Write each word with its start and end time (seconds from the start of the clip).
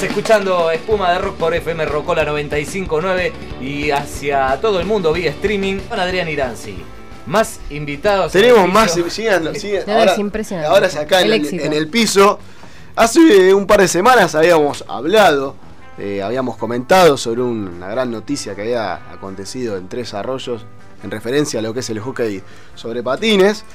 Estás 0.00 0.16
escuchando 0.16 0.70
Espuma 0.70 1.12
de 1.12 1.18
Rock 1.18 1.36
por 1.36 1.52
FM 1.52 1.84
Rocola 1.84 2.24
959 2.24 3.32
y 3.60 3.90
hacia 3.90 4.58
todo 4.58 4.80
el 4.80 4.86
mundo 4.86 5.12
vía 5.12 5.28
streaming 5.28 5.78
con 5.90 6.00
Adrián 6.00 6.26
Iranzi. 6.26 6.74
Más 7.26 7.60
invitados. 7.68 8.32
Tenemos 8.32 8.66
más, 8.66 8.92
sigan, 8.92 9.54
sigan. 9.54 9.82
Ahora, 9.90 10.14
ahora 10.68 10.88
acá 10.98 11.20
en 11.20 11.30
el, 11.30 11.60
en 11.60 11.72
el, 11.74 11.88
piso. 11.88 12.38
Hace 12.96 13.52
un 13.52 13.66
par 13.66 13.82
de 13.82 13.88
semanas 13.88 14.34
habíamos 14.34 14.86
hablado, 14.88 15.54
eh, 15.98 16.22
habíamos 16.22 16.56
comentado 16.56 17.18
sobre 17.18 17.42
una 17.42 17.88
gran 17.88 18.10
noticia 18.10 18.54
que 18.54 18.62
había 18.62 19.12
acontecido 19.12 19.76
en 19.76 19.86
Tres 19.90 20.14
Arroyos 20.14 20.64
en 21.02 21.10
referencia 21.10 21.60
a 21.60 21.62
lo 21.62 21.74
que 21.74 21.80
es 21.80 21.90
el 21.90 22.00
hockey 22.00 22.42
sobre 22.74 23.02
patines. 23.02 23.66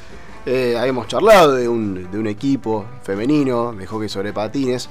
Eh, 0.47 0.75
habíamos 0.75 1.07
charlado 1.07 1.53
de 1.53 1.69
un, 1.69 2.09
de 2.09 2.17
un 2.17 2.25
equipo 2.25 2.85
femenino 3.03 3.73
de 3.73 3.85
hockey 3.85 4.09
sobre 4.09 4.33
patines 4.33 4.89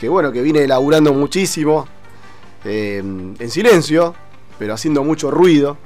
que 0.00 0.08
bueno, 0.08 0.32
que 0.32 0.40
viene 0.40 0.64
elaborando 0.64 1.12
muchísimo, 1.12 1.86
eh, 2.64 2.98
en 2.98 3.50
silencio, 3.50 4.14
pero 4.58 4.72
haciendo 4.72 5.04
mucho 5.04 5.30
ruido, 5.30 5.76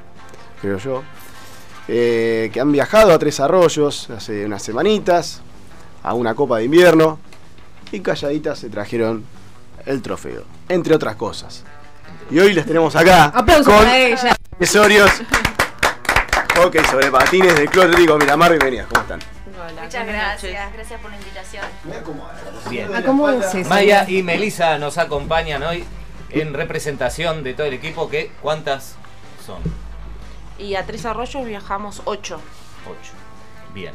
creo 0.63 0.79
yo. 0.79 1.03
Eh, 1.89 2.49
que 2.53 2.61
han 2.61 2.71
viajado 2.71 3.13
a 3.13 3.19
Tres 3.19 3.41
Arroyos 3.41 4.09
hace 4.11 4.47
unas 4.47 4.63
semanitas, 4.63 5.43
a 6.05 6.15
una 6.15 6.35
Copa 6.37 6.59
de 6.59 6.65
Invierno, 6.65 7.19
y 7.91 8.01
calladitas 8.01 8.61
se 8.61 8.71
trajeron 8.71 9.25
el 9.85 10.01
trofeo, 10.01 10.45
entre 10.69 10.95
otras 10.95 11.17
cosas. 11.17 11.65
Y 12.31 12.39
hoy 12.39 12.53
les 12.55 12.65
tenemos 12.65 12.95
acá 12.95 13.25
Aplausos 13.27 13.75
con 13.75 13.87
accesorios, 14.53 15.11
hockey 16.57 16.85
sobre 16.85 17.11
patines 17.11 17.57
de 17.57 17.67
Club 17.67 18.19
Miramar. 18.21 18.53
Bienvenidas, 18.53 18.87
¿cómo 18.87 19.03
están? 19.03 19.34
Muchas 19.73 20.07
gracias, 20.07 20.73
gracias 20.73 21.01
por 21.01 21.11
la 21.11 21.17
invitación. 21.17 21.65
Bien. 22.71 23.69
Maya 23.69 24.05
y 24.09 24.23
Melisa 24.23 24.79
nos 24.79 24.99
acompañan 24.99 25.63
hoy 25.63 25.85
en 26.31 26.53
representación 26.55 27.43
de 27.43 27.55
todo 27.55 27.67
el 27.67 27.75
equipo. 27.75 28.09
Que, 28.09 28.31
¿Cuántas 28.43 28.97
son? 29.45 29.59
Y 30.59 30.75
a 30.77 30.85
Tres 30.85 31.07
Arroyos 31.07 31.47
viajamos 31.47 32.03
8. 32.05 32.41
8. 32.87 33.13
Bien. 33.73 33.95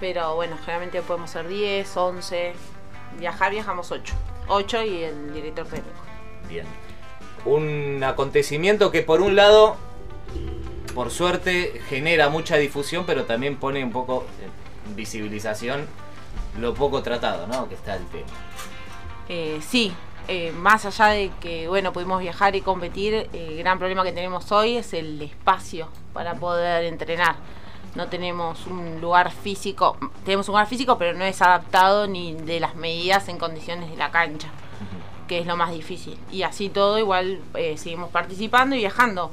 Pero 0.00 0.34
bueno, 0.34 0.56
generalmente 0.58 1.02
podemos 1.02 1.30
ser 1.30 1.46
10, 1.46 1.96
11. 1.96 2.52
Viajar 3.18 3.52
viajamos 3.52 3.92
8. 3.92 4.14
8 4.48 4.82
y 4.82 5.04
el 5.04 5.34
director 5.34 5.66
técnico. 5.66 5.90
Bien. 6.48 6.66
Un 7.44 8.02
acontecimiento 8.04 8.90
que 8.90 9.02
por 9.02 9.20
un 9.20 9.36
lado, 9.36 9.76
por 10.94 11.10
suerte, 11.10 11.80
genera 11.88 12.28
mucha 12.28 12.56
difusión, 12.56 13.04
pero 13.06 13.24
también 13.24 13.56
pone 13.56 13.84
un 13.84 13.92
poco 13.92 14.26
visibilización 14.94 15.86
lo 16.58 16.74
poco 16.74 17.02
tratado, 17.02 17.46
¿no? 17.46 17.68
Que 17.68 17.74
está 17.74 17.96
el 17.96 18.06
tema. 18.06 18.26
Eh, 19.28 19.60
sí, 19.66 19.92
eh, 20.28 20.52
más 20.52 20.84
allá 20.84 21.06
de 21.06 21.30
que, 21.40 21.68
bueno, 21.68 21.92
pudimos 21.92 22.20
viajar 22.20 22.54
y 22.54 22.60
competir, 22.60 23.28
el 23.32 23.58
gran 23.58 23.78
problema 23.78 24.04
que 24.04 24.12
tenemos 24.12 24.52
hoy 24.52 24.76
es 24.76 24.92
el 24.94 25.20
espacio 25.20 25.88
para 26.12 26.34
poder 26.34 26.84
entrenar. 26.84 27.36
No 27.94 28.08
tenemos 28.08 28.66
un 28.66 29.00
lugar 29.00 29.32
físico, 29.32 29.96
tenemos 30.24 30.48
un 30.48 30.52
lugar 30.52 30.66
físico, 30.66 30.96
pero 30.96 31.16
no 31.18 31.24
es 31.24 31.42
adaptado 31.42 32.06
ni 32.06 32.34
de 32.34 32.60
las 32.60 32.74
medidas 32.74 33.28
en 33.28 33.38
condiciones 33.38 33.90
de 33.90 33.96
la 33.96 34.10
cancha, 34.10 34.48
que 35.28 35.40
es 35.40 35.46
lo 35.46 35.56
más 35.56 35.72
difícil. 35.72 36.16
Y 36.30 36.42
así 36.42 36.68
todo, 36.68 36.98
igual 36.98 37.40
eh, 37.54 37.76
seguimos 37.76 38.10
participando 38.10 38.76
y 38.76 38.78
viajando 38.80 39.30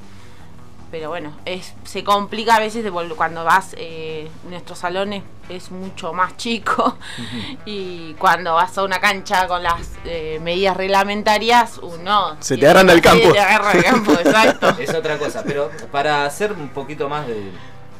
pero 0.90 1.08
bueno, 1.08 1.36
es, 1.44 1.74
se 1.84 2.02
complica 2.02 2.56
a 2.56 2.58
veces 2.58 2.82
de 2.82 2.90
cuando 2.90 3.44
vas, 3.44 3.74
eh, 3.78 4.28
nuestro 4.48 4.74
salón 4.74 5.12
es, 5.48 5.70
mucho 5.70 6.12
más 6.12 6.36
chico 6.36 6.98
y 7.64 8.14
cuando 8.14 8.54
vas 8.54 8.76
a 8.78 8.84
una 8.84 9.00
cancha 9.00 9.46
con 9.46 9.62
las 9.62 9.92
eh, 10.04 10.40
medidas 10.42 10.76
reglamentarias, 10.76 11.78
uno... 11.78 12.36
Se 12.40 12.56
te 12.56 12.66
agarran 12.66 12.88
del 12.88 13.00
campo. 13.00 13.32
Te 13.32 13.40
agarra 13.40 13.72
el 13.72 13.84
campo, 13.84 14.12
exacto. 14.12 14.76
Es 14.78 14.92
otra 14.94 15.18
cosa, 15.18 15.42
pero 15.44 15.70
para 15.92 16.24
hacer 16.24 16.52
un 16.52 16.68
poquito 16.70 17.08
más 17.08 17.26
de 17.26 17.50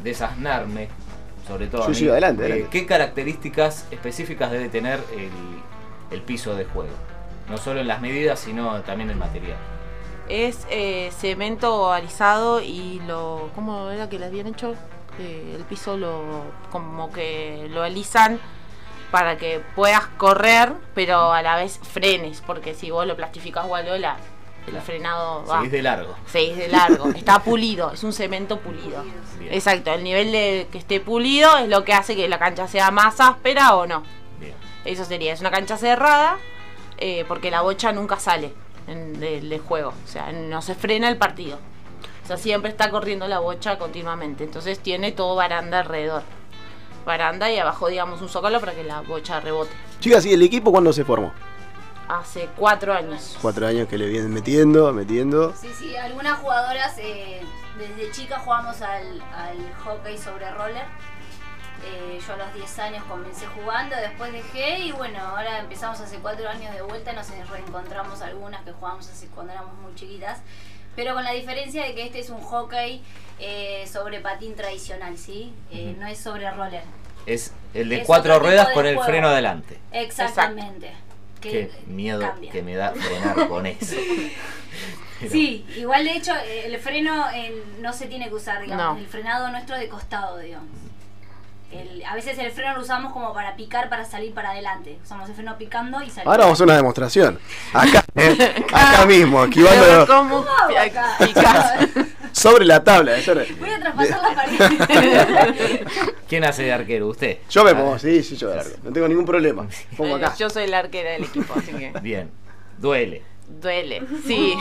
desasnarme, 0.03 0.88
sobre 1.47 1.66
todo, 1.66 1.84
adelante, 1.84 2.60
eh, 2.60 2.66
¿qué 2.70 2.86
características 2.86 3.86
específicas 3.91 4.50
debe 4.50 4.69
tener 4.69 5.00
el, 5.12 5.31
el 6.16 6.22
piso 6.22 6.54
de 6.54 6.65
juego? 6.65 6.94
No 7.48 7.59
solo 7.59 7.81
en 7.81 7.88
las 7.88 8.00
medidas, 8.00 8.38
sino 8.38 8.81
también 8.82 9.10
en 9.10 9.15
el 9.15 9.19
material 9.19 9.59
es 10.30 10.66
eh, 10.70 11.10
cemento 11.16 11.92
alisado 11.92 12.60
y 12.60 13.00
lo. 13.06 13.50
¿Cómo 13.54 13.91
era 13.91 14.08
que 14.08 14.18
le 14.18 14.26
habían 14.26 14.46
hecho? 14.46 14.74
Eh, 15.18 15.54
el 15.56 15.64
piso 15.64 15.96
lo. 15.96 16.44
como 16.70 17.12
que 17.12 17.68
lo 17.70 17.82
alisan 17.82 18.38
para 19.10 19.36
que 19.36 19.60
puedas 19.74 20.06
correr, 20.06 20.72
pero 20.94 21.32
a 21.32 21.42
la 21.42 21.56
vez 21.56 21.80
frenes, 21.82 22.42
porque 22.46 22.74
si 22.74 22.92
vos 22.92 23.06
lo 23.06 23.16
plastificás 23.16 23.66
la 23.98 24.16
el 24.66 24.80
frenado 24.80 25.44
va. 25.46 25.56
Seguís 25.56 25.72
de 25.72 25.82
largo. 25.82 26.14
Seguís 26.26 26.56
de 26.56 26.68
largo. 26.68 27.08
Está 27.16 27.41
pulido, 27.41 27.92
es 27.92 28.04
un 28.04 28.12
cemento 28.12 28.60
pulido. 28.60 29.02
Exacto, 29.50 29.92
el 29.92 30.04
nivel 30.04 30.30
de 30.30 30.68
que 30.70 30.78
esté 30.78 31.00
pulido 31.00 31.58
es 31.58 31.68
lo 31.68 31.84
que 31.84 31.92
hace 31.92 32.14
que 32.14 32.28
la 32.28 32.38
cancha 32.38 32.68
sea 32.68 32.92
más 32.92 33.20
áspera 33.20 33.74
o 33.74 33.86
no. 33.86 34.04
Eso 34.84 35.04
sería, 35.04 35.32
es 35.32 35.41
una 35.41 35.50
cancha 35.50 35.76
cerrada, 35.76 36.38
eh, 36.98 37.24
porque 37.26 37.50
la 37.50 37.60
bocha 37.62 37.92
nunca 37.92 38.18
sale 38.18 38.54
en, 38.91 39.21
de, 39.21 39.59
juego. 39.59 39.93
O 40.05 40.09
sea, 40.09 40.33
no 40.33 40.62
se 40.62 40.75
frena 40.75 41.09
el 41.09 41.17
partido. 41.17 41.59
O 42.25 42.27
sea, 42.27 42.37
siempre 42.37 42.71
está 42.71 42.91
corriendo 42.91 43.27
la 43.28 43.39
bocha 43.39 43.78
continuamente. 43.78 44.45
Entonces 44.45 44.78
tiene 44.78 45.12
todo 45.12 45.37
baranda 45.37 45.81
alrededor. 45.81 46.23
Baranda 47.06 47.51
y 47.51 47.59
abajo, 47.59 47.89
digamos, 47.89 48.21
un 48.21 48.28
zócalo 48.28 48.61
para 48.61 48.75
que 48.75 48.84
la 48.84 49.01
bocha 49.01 49.41
rebote. 49.41 49.73
Chicas, 50.01 50.25
¿y 50.27 50.34
el 50.34 50.43
equipo 50.43 50.71
cuándo 50.71 50.93
se 50.93 51.05
formó? 51.05 51.33
Hace 52.09 52.49
cuatro 52.56 52.93
años. 52.93 53.39
Cuatro 53.41 53.67
años 53.67 53.89
que 53.89 53.97
le 53.97 54.06
vienen 54.06 54.33
metiendo, 54.33 54.93
metiendo. 54.93 55.55
Sí, 55.55 55.69
sí, 55.78 55.97
algunas 55.97 56.39
jugadoras 56.41 56.99
eh, 56.99 57.41
desde 57.78 58.11
chicas 58.11 58.43
jugamos 58.43 58.83
al, 58.83 59.22
al 59.33 59.72
hockey 59.84 60.19
sobre 60.19 60.51
roller 60.51 60.84
eh, 61.84 62.20
yo 62.26 62.34
a 62.34 62.36
los 62.36 62.54
10 62.54 62.78
años 62.80 63.04
comencé 63.04 63.46
jugando, 63.46 63.96
después 63.96 64.32
dejé 64.32 64.80
y 64.80 64.92
bueno, 64.92 65.18
ahora 65.18 65.60
empezamos 65.60 66.00
hace 66.00 66.18
4 66.18 66.48
años 66.48 66.74
de 66.74 66.82
vuelta, 66.82 67.12
nos 67.12 67.28
reencontramos 67.48 68.20
algunas 68.20 68.62
que 68.62 68.72
jugamos 68.72 69.08
así 69.08 69.26
cuando 69.34 69.52
éramos 69.52 69.74
muy 69.78 69.94
chiquitas, 69.94 70.38
pero 70.94 71.14
con 71.14 71.24
la 71.24 71.32
diferencia 71.32 71.84
de 71.84 71.94
que 71.94 72.06
este 72.06 72.20
es 72.20 72.30
un 72.30 72.41
hockey 72.41 73.02
eh, 73.38 73.88
sobre 73.91 74.20
patín 74.20 74.54
tradicional, 74.54 75.16
¿sí? 75.16 75.54
Eh, 75.70 75.94
no 75.98 76.06
es 76.06 76.18
sobre 76.18 76.50
roller. 76.50 76.82
Es 77.26 77.52
el 77.74 77.88
de 77.88 78.02
cuatro 78.02 78.38
ruedas 78.38 78.68
con 78.74 78.86
el 78.86 78.98
freno 79.00 79.28
adelante. 79.28 79.78
Exactamente. 79.92 80.92
Qué 81.41 81.70
miedo 81.86 82.30
que 82.52 82.62
me 82.62 82.74
da 82.74 82.92
frenar 82.92 83.48
con 83.48 83.66
eso. 83.66 83.97
Sí, 85.28 85.66
igual 85.76 86.04
de 86.04 86.12
hecho 86.12 86.32
el 86.34 86.78
freno 86.78 87.26
no 87.80 87.92
se 87.92 88.06
tiene 88.06 88.30
que 88.30 88.34
usar, 88.36 88.62
digamos, 88.62 88.98
el 88.98 89.06
frenado 89.06 89.50
nuestro 89.50 89.76
de 89.76 89.86
costado, 89.86 90.38
digamos 90.38 90.70
a 92.06 92.15
veces 92.15 92.38
el 92.38 92.50
freno 92.50 92.75
lo 92.75 92.83
usamos 92.83 93.12
como 93.12 93.33
para 93.33 93.56
picar, 93.56 93.88
para 93.88 94.05
salir 94.05 94.33
para 94.33 94.50
adelante. 94.50 94.99
Usamos 95.03 95.28
el 95.28 95.34
freno 95.34 95.56
picando 95.59 96.03
y 96.03 96.11
salimos. 96.11 96.27
Ahora 96.27 96.44
vamos 96.44 96.61
a 96.61 96.65
una 96.65 96.77
demostración. 96.77 97.38
Acá, 97.72 98.05
eh, 98.15 98.65
acá 98.72 99.06
mismo, 99.06 99.44
esquivando. 99.44 100.06
¿Cómo 100.06 100.44
Sobre 102.33 102.65
la 102.65 102.84
tabla. 102.84 103.12
Voy 103.59 103.71
a 103.71 103.81
traspasar 103.81 104.22
la 104.22 104.34
pared. 104.34 105.87
¿Quién 106.28 106.44
hace 106.44 106.62
de 106.62 106.72
arquero? 106.72 107.09
¿Usted? 107.09 107.39
Yo 107.50 107.65
me 107.65 107.75
pongo, 107.75 107.99
sí, 107.99 108.22
sí, 108.22 108.37
yo 108.37 108.49
de 108.49 108.60
arquero. 108.60 108.78
No 108.84 108.93
tengo 108.93 109.09
ningún 109.09 109.25
problema. 109.25 109.66
Pongo 109.97 110.15
acá. 110.15 110.34
Yo 110.39 110.49
soy 110.49 110.69
la 110.69 110.78
arquera 110.78 111.10
del 111.10 111.25
equipo, 111.25 111.55
así 111.56 111.72
que. 111.72 111.93
Bien. 112.00 112.31
Duele. 112.78 113.22
Duele, 113.60 114.03
sí. 114.27 114.55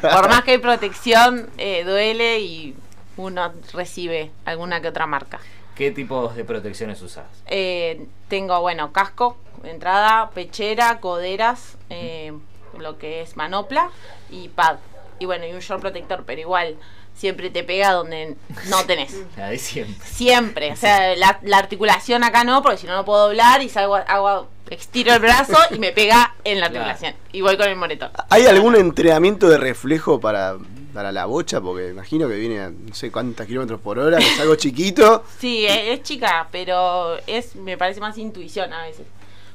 Por 0.00 0.28
más 0.28 0.44
que 0.44 0.52
hay 0.52 0.58
protección, 0.58 1.50
eh, 1.58 1.82
duele 1.84 2.38
y 2.38 2.76
uno 3.16 3.52
recibe 3.72 4.30
alguna 4.44 4.80
que 4.80 4.88
otra 4.88 5.06
marca. 5.06 5.40
¿Qué 5.74 5.90
tipos 5.90 6.36
de 6.36 6.44
protecciones 6.44 7.00
usas? 7.02 7.26
Eh, 7.46 8.06
tengo, 8.28 8.60
bueno, 8.60 8.92
casco, 8.92 9.36
entrada, 9.64 10.30
pechera, 10.30 11.00
coderas, 11.00 11.78
eh, 11.88 12.32
lo 12.78 12.98
que 12.98 13.22
es 13.22 13.36
manopla 13.36 13.90
y 14.30 14.48
pad. 14.48 14.76
Y 15.18 15.26
bueno, 15.26 15.46
y 15.46 15.52
un 15.52 15.60
short 15.60 15.80
protector, 15.80 16.24
pero 16.26 16.40
igual 16.40 16.76
siempre 17.14 17.50
te 17.50 17.62
pega 17.64 17.92
donde 17.92 18.36
no 18.68 18.84
tenés. 18.86 19.16
siempre. 19.58 20.06
Siempre. 20.06 20.72
O 20.72 20.76
sea, 20.76 21.14
la, 21.16 21.56
articulación 21.56 22.24
acá 22.24 22.44
no, 22.44 22.62
porque 22.62 22.78
si 22.78 22.86
no, 22.86 22.94
no 22.94 23.04
puedo 23.04 23.28
doblar 23.28 23.62
y 23.62 23.68
salgo, 23.68 23.96
hago, 23.96 24.48
estiro 24.70 25.14
el 25.14 25.20
brazo 25.20 25.56
y 25.70 25.78
me 25.78 25.92
pega 25.92 26.34
en 26.44 26.60
la 26.60 26.66
articulación. 26.66 27.14
Y 27.32 27.40
voy 27.40 27.56
con 27.56 27.68
el 27.68 27.76
monitor. 27.76 28.10
¿Hay 28.28 28.46
algún 28.46 28.76
entrenamiento 28.76 29.48
de 29.48 29.58
reflejo 29.58 30.20
para 30.20 30.56
para 30.92 31.12
la 31.12 31.26
bocha, 31.26 31.60
porque 31.60 31.88
imagino 31.88 32.28
que 32.28 32.36
viene 32.36 32.60
a 32.60 32.70
no 32.70 32.94
sé 32.94 33.10
cuántos 33.10 33.46
kilómetros 33.46 33.80
por 33.80 33.98
hora, 33.98 34.18
es 34.18 34.40
algo 34.40 34.56
chiquito. 34.56 35.24
Sí, 35.38 35.66
es, 35.66 36.02
chica, 36.02 36.48
pero 36.52 37.16
es 37.26 37.56
me 37.56 37.76
parece 37.76 38.00
más 38.00 38.16
intuición 38.18 38.72
a 38.72 38.82
veces. 38.82 39.06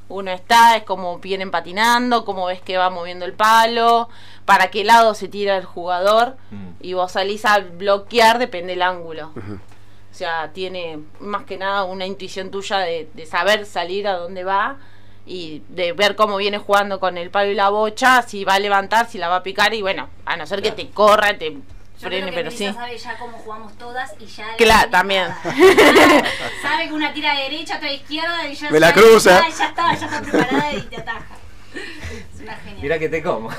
Uno 0.08 0.30
está, 0.30 0.76
es 0.76 0.84
como 0.84 1.18
vienen 1.18 1.50
patinando, 1.50 2.24
como 2.24 2.46
ves 2.46 2.60
que 2.62 2.78
va 2.78 2.90
moviendo 2.90 3.24
el 3.24 3.34
palo, 3.34 4.08
para 4.44 4.70
qué 4.70 4.84
lado 4.84 5.14
se 5.14 5.28
tira 5.28 5.56
el 5.56 5.64
jugador, 5.64 6.36
mm. 6.50 6.68
y 6.80 6.94
vos 6.94 7.12
salís 7.12 7.44
a 7.44 7.58
bloquear, 7.58 8.38
depende 8.38 8.72
del 8.72 8.82
ángulo. 8.82 9.32
O 9.36 10.14
sea, 10.18 10.50
tiene 10.52 11.00
más 11.20 11.44
que 11.44 11.58
nada 11.58 11.84
una 11.84 12.06
intuición 12.06 12.50
tuya 12.50 12.78
de, 12.78 13.08
de 13.14 13.26
saber 13.26 13.66
salir 13.66 14.08
a 14.08 14.16
dónde 14.16 14.44
va 14.44 14.78
y 15.28 15.62
de 15.68 15.92
ver 15.92 16.16
cómo 16.16 16.36
viene 16.36 16.58
jugando 16.58 16.98
con 16.98 17.18
el 17.18 17.30
palo 17.30 17.50
y 17.50 17.54
la 17.54 17.68
bocha, 17.68 18.22
si 18.22 18.44
va 18.44 18.54
a 18.54 18.58
levantar, 18.58 19.08
si 19.08 19.18
la 19.18 19.28
va 19.28 19.36
a 19.36 19.42
picar 19.42 19.74
y 19.74 19.82
bueno, 19.82 20.08
a 20.24 20.36
no 20.36 20.46
ser 20.46 20.62
que 20.62 20.72
te 20.72 20.88
corra, 20.90 21.36
te 21.36 21.58
frene, 21.98 22.32
pero 22.32 22.50
sí. 22.50 22.72
sabe 22.72 22.96
ya 22.96 23.16
cómo 23.18 23.38
jugamos 23.38 23.76
todas 23.76 24.14
y 24.20 24.26
ya. 24.26 24.56
Claro, 24.56 24.90
también. 24.90 25.28
sabe 26.62 26.88
que 26.88 26.92
una 26.92 27.12
tira 27.12 27.34
derecha, 27.34 27.76
otra 27.76 27.92
izquierda 27.92 28.48
y 28.48 28.54
ya. 28.54 28.70
Me 28.70 28.80
la 28.80 28.92
cruza. 28.92 29.40
Ya, 29.40 29.66
está, 29.66 29.94
ya 29.94 30.06
está 30.06 30.22
preparada 30.22 30.72
y 30.72 30.82
te 30.82 30.96
ataja. 30.96 31.36
Es 31.74 32.40
una 32.40 32.56
genial. 32.56 32.82
Mirá 32.82 32.98
que 32.98 33.08
te 33.08 33.22
como. 33.22 33.50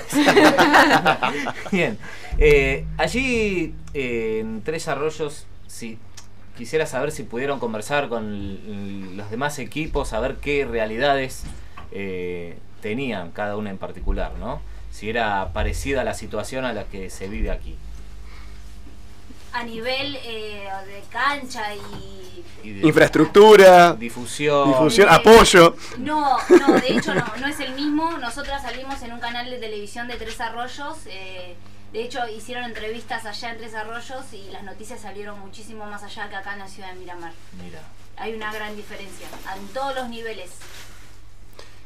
Bien. 1.71 1.98
Eh, 2.38 2.86
allí 2.98 3.75
eh, 3.94 4.39
en 4.39 4.63
Tres 4.63 4.88
Arroyos, 4.88 5.45
sí, 5.68 6.00
quisiera 6.57 6.86
saber 6.86 7.12
si 7.12 7.24
pudieron 7.24 7.60
conversar 7.60 8.10
con 8.10 9.18
los 9.18 9.30
demás 9.30 9.60
equipos, 9.60 10.13
a 10.13 10.19
ver 10.19 10.38
qué 10.38 10.66
realidades 10.66 11.44
eh, 11.92 12.58
tenían 12.82 13.32
cada 13.32 13.58
una 13.58 13.70
en 13.70 13.78
particular, 13.78 14.34
¿no? 14.40 14.62
Si 14.92 15.10
era 15.10 15.52
parecida 15.54 16.04
la 16.04 16.14
situación 16.14 16.66
a 16.66 16.74
la 16.74 16.86
que 16.86 17.10
se 17.10 17.28
vive 17.28 17.52
aquí. 17.52 17.76
A 19.52 19.64
nivel 19.64 20.18
eh, 20.24 20.68
de 20.86 21.04
cancha 21.10 21.74
y... 21.74 22.46
Infraestructura, 22.84 23.94
difusión, 23.94 24.68
difusión 24.68 25.10
apoyo. 25.10 25.76
No, 25.98 26.38
no, 26.50 26.74
de 26.74 26.94
hecho 26.94 27.16
no, 27.16 27.26
no 27.40 27.48
es 27.48 27.60
el 27.60 27.74
mismo. 27.74 28.18
Nosotras 28.18 28.62
salimos 28.62 29.02
en 29.02 29.14
un 29.14 29.20
canal 29.20 29.50
de 29.50 29.58
televisión 29.58 30.08
de 30.08 30.18
Tres 30.18 30.40
Arroyos. 30.42 30.98
Eh, 31.08 31.56
de 31.94 32.04
hecho, 32.04 32.20
hicieron 32.28 32.66
entrevistas 32.66 33.26
allá 33.26 33.52
en 33.52 33.58
Tres 33.58 33.74
Arroyos 33.74 34.32
y 34.34 34.52
las 34.52 34.64
noticias 34.64 35.02
salieron 35.02 35.40
muchísimo 35.40 35.86
más 35.86 36.04
allá 36.04 36.30
que 36.30 36.36
acá 36.36 36.54
en 36.54 36.60
la 36.60 36.68
ciudad 36.68 36.94
de 36.94 37.00
Miramar. 37.00 37.32
Mira. 37.64 37.82
Hay 38.18 38.36
una 38.36 38.54
gran 38.54 38.76
diferencia 38.76 39.28
en 39.56 39.68
todos 39.70 39.96
los 39.96 40.10
niveles. 40.10 40.52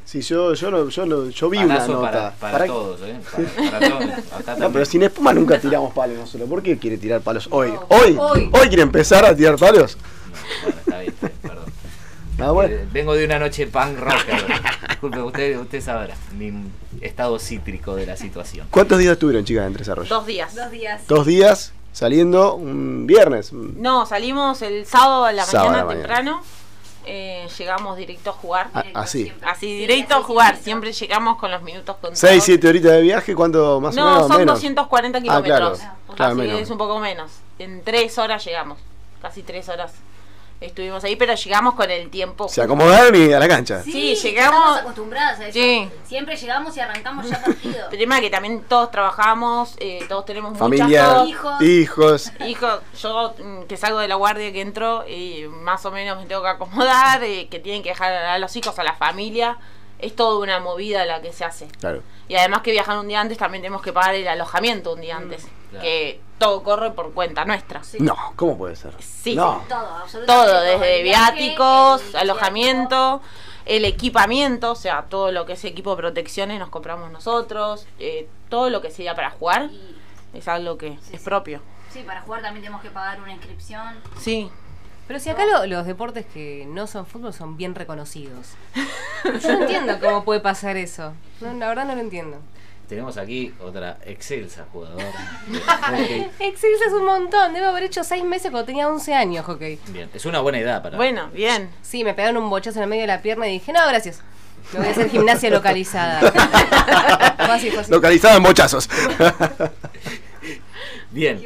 Sí, 0.05 0.21
yo, 0.21 0.53
yo, 0.53 0.89
yo, 0.89 1.29
yo 1.29 1.49
vi 1.49 1.57
una 1.59 1.87
nota. 1.87 2.33
Para, 2.39 2.65
todos, 2.65 2.99
¿eh? 3.01 3.19
Para, 3.71 3.89
todos. 3.89 4.59
no, 4.59 4.71
pero 4.71 4.85
sin 4.85 5.03
espuma 5.03 5.33
nunca 5.33 5.59
tiramos 5.59 5.93
palos 5.93 6.17
nosotros. 6.17 6.49
¿Por 6.49 6.61
qué 6.61 6.77
quiere 6.77 6.97
tirar 6.97 7.21
palos 7.21 7.47
hoy? 7.51 7.73
¿Hoy? 7.89 8.17
¿Hoy? 8.19 8.67
quiere 8.67 8.83
empezar 8.83 9.25
a 9.25 9.35
tirar 9.35 9.57
palos? 9.57 9.97
No, 9.97 10.61
bueno, 10.63 10.79
está 10.79 10.99
bien, 10.99 11.13
perdón. 11.41 11.63
Ah, 12.39 12.51
bueno. 12.51 12.75
Eh, 12.75 12.87
vengo 12.91 13.13
de 13.13 13.25
una 13.25 13.39
noche 13.39 13.67
punk 13.67 13.97
rock. 13.99 14.25
Disculpe, 14.89 15.21
usted, 15.21 15.59
usted 15.59 15.81
sabrá 15.81 16.15
mi 16.37 16.51
estado 17.01 17.39
cítrico 17.39 17.95
de 17.95 18.05
la 18.05 18.17
situación. 18.17 18.67
¿Cuántos 18.69 18.99
días 18.99 19.13
estuvieron, 19.13 19.45
chicas, 19.45 19.67
en 19.67 19.73
Desarrollo? 19.73 20.09
Dos 20.09 20.25
días. 20.25 20.55
Dos 20.55 20.71
días. 20.71 21.07
Dos 21.07 21.25
días 21.25 21.73
saliendo 21.93 22.55
un 22.55 23.07
viernes. 23.07 23.53
No, 23.53 24.05
salimos 24.05 24.61
el 24.61 24.85
sábado 24.85 25.25
a 25.25 25.31
la 25.31 25.45
mañana 25.45 25.87
temprano. 25.87 26.41
Eh, 27.05 27.47
llegamos 27.57 27.97
directo 27.97 28.29
a 28.29 28.33
jugar. 28.33 28.69
Ah, 28.73 28.83
así. 28.93 29.31
Así, 29.41 29.77
directo 29.77 30.15
a 30.15 30.23
jugar. 30.23 30.57
Siempre 30.57 30.91
llegamos 30.93 31.37
con 31.37 31.51
los 31.51 31.61
minutos 31.61 31.95
contados. 31.97 32.19
6, 32.19 32.43
7 32.43 32.67
horitas 32.67 32.91
de 32.91 33.01
viaje, 33.01 33.35
¿cuánto 33.35 33.79
más 33.81 33.95
o 33.95 33.99
menos? 33.99 34.29
No, 34.29 34.35
son 34.35 34.45
240 34.45 35.21
kilómetros. 35.21 35.81
Ah, 35.81 35.95
claro. 36.15 36.41
así 36.41 36.49
es 36.49 36.69
un 36.69 36.77
poco 36.77 36.99
menos. 36.99 37.31
En 37.59 37.83
3 37.83 38.17
horas 38.17 38.43
llegamos. 38.45 38.79
Casi 39.21 39.43
3 39.43 39.69
horas 39.69 39.93
estuvimos 40.61 41.03
ahí, 41.03 41.15
pero 41.15 41.35
llegamos 41.35 41.75
con 41.75 41.89
el 41.89 42.09
tiempo. 42.09 42.47
Se 42.47 42.61
acomodaron 42.61 43.15
y 43.15 43.31
a 43.31 43.39
la 43.39 43.47
cancha. 43.47 43.83
Sí, 43.83 44.15
llegamos. 44.15 44.59
Estamos 44.59 44.79
acostumbradas 44.79 45.39
a 45.39 45.47
eso. 45.47 45.53
Sí. 45.53 45.89
Siempre 46.05 46.35
llegamos 46.35 46.75
y 46.77 46.79
arrancamos 46.79 47.29
ya 47.29 47.41
partido. 47.45 47.89
Tema 47.89 48.21
que 48.21 48.29
también 48.29 48.63
todos 48.67 48.91
trabajamos, 48.91 49.75
eh, 49.79 50.05
todos 50.07 50.25
tenemos 50.25 50.57
Familia, 50.57 51.23
hijos. 51.25 51.61
Hijos. 51.61 52.31
Hijos. 52.47 52.79
Yo 53.01 53.35
mm, 53.43 53.63
que 53.63 53.77
salgo 53.77 53.99
de 53.99 54.07
la 54.07 54.15
guardia 54.15 54.51
que 54.51 54.61
entro 54.61 55.07
y 55.07 55.45
más 55.47 55.85
o 55.85 55.91
menos 55.91 56.17
me 56.17 56.25
tengo 56.25 56.41
que 56.41 56.49
acomodar, 56.49 57.23
eh, 57.23 57.47
que 57.49 57.59
tienen 57.59 57.83
que 57.83 57.89
dejar 57.89 58.13
a 58.13 58.37
los 58.37 58.55
hijos, 58.55 58.77
a 58.79 58.83
la 58.83 58.95
familia. 58.95 59.57
Es 60.03 60.15
toda 60.15 60.39
una 60.39 60.59
movida 60.59 61.05
la 61.05 61.21
que 61.21 61.31
se 61.31 61.45
hace. 61.45 61.67
Claro. 61.79 62.01
Y 62.27 62.35
además 62.35 62.61
que 62.61 62.71
viajan 62.71 62.99
un 62.99 63.07
día 63.07 63.21
antes, 63.21 63.37
también 63.37 63.61
tenemos 63.61 63.81
que 63.81 63.93
pagar 63.93 64.15
el 64.15 64.27
alojamiento 64.27 64.93
un 64.93 65.01
día 65.01 65.19
mm, 65.19 65.23
antes. 65.23 65.47
Que 65.81 66.19
todo 66.37 66.61
corre 66.61 66.91
por 66.91 67.13
cuenta 67.13 67.45
nuestra. 67.45 67.81
No, 67.99 68.15
¿cómo 68.35 68.57
puede 68.57 68.75
ser? 68.75 68.93
Sí, 68.99 69.35
todo, 69.35 69.61
absolutamente. 69.69 70.25
Todo, 70.27 70.61
desde 70.61 71.01
viáticos, 71.01 72.15
alojamiento, 72.15 73.21
el 73.65 73.85
equipamiento, 73.85 74.71
o 74.71 74.75
sea, 74.75 75.03
todo 75.03 75.31
lo 75.31 75.45
que 75.45 75.53
es 75.53 75.65
equipo 75.65 75.91
de 75.91 75.97
protecciones 75.97 76.59
nos 76.59 76.69
compramos 76.69 77.11
nosotros, 77.11 77.87
eh, 77.97 78.27
todo 78.49 78.69
lo 78.69 78.81
que 78.81 78.91
sea 78.91 79.15
para 79.15 79.31
jugar 79.31 79.69
es 80.33 80.47
algo 80.47 80.77
que 80.77 80.97
es 81.11 81.21
propio. 81.21 81.61
Sí, 81.91 82.03
para 82.03 82.21
jugar 82.21 82.41
también 82.41 82.63
tenemos 82.63 82.81
que 82.81 82.89
pagar 82.89 83.21
una 83.21 83.31
inscripción. 83.31 83.99
Sí. 84.19 84.51
Pero 85.07 85.19
si 85.19 85.29
acá 85.29 85.43
los 85.67 85.85
deportes 85.85 86.25
que 86.25 86.65
no 86.67 86.87
son 86.87 87.05
fútbol 87.05 87.33
son 87.33 87.57
bien 87.57 87.75
reconocidos. 87.75 88.51
Yo 89.41 89.53
no 89.53 89.61
entiendo 89.61 89.99
cómo 89.99 90.23
puede 90.23 90.39
pasar 90.39 90.77
eso. 90.77 91.13
la 91.41 91.67
verdad 91.67 91.85
no 91.85 91.95
lo 91.95 92.01
entiendo. 92.01 92.39
Tenemos 92.87 93.17
aquí 93.17 93.53
otra 93.61 93.97
excelsa 94.05 94.65
jugadora. 94.71 95.05
excelsa 96.39 96.85
es 96.87 96.93
un 96.93 97.05
montón. 97.05 97.53
Debo 97.53 97.67
haber 97.67 97.83
hecho 97.83 98.03
seis 98.03 98.23
meses 98.23 98.51
cuando 98.51 98.65
tenía 98.65 98.87
11 98.87 99.13
años 99.13 99.45
hockey. 99.45 99.79
Bien, 99.87 100.09
es 100.13 100.25
una 100.25 100.41
buena 100.41 100.59
edad 100.59 100.83
para. 100.83 100.97
Bueno, 100.97 101.29
bien. 101.29 101.69
Sí, 101.81 102.03
me 102.03 102.13
pegaron 102.13 102.43
un 102.43 102.49
bochazo 102.49 102.79
en 102.79 102.83
el 102.83 102.89
medio 102.89 103.01
de 103.01 103.07
la 103.07 103.21
pierna 103.21 103.47
y 103.47 103.53
dije, 103.53 103.71
no, 103.71 103.79
gracias. 103.87 104.21
Me 104.71 104.79
voy 104.79 104.87
a 104.87 104.91
hacer 104.91 105.09
gimnasia 105.09 105.49
localizada. 105.49 106.21
Localizada 107.89 108.37
en 108.37 108.43
bochazos. 108.43 108.89
bien. 111.11 111.41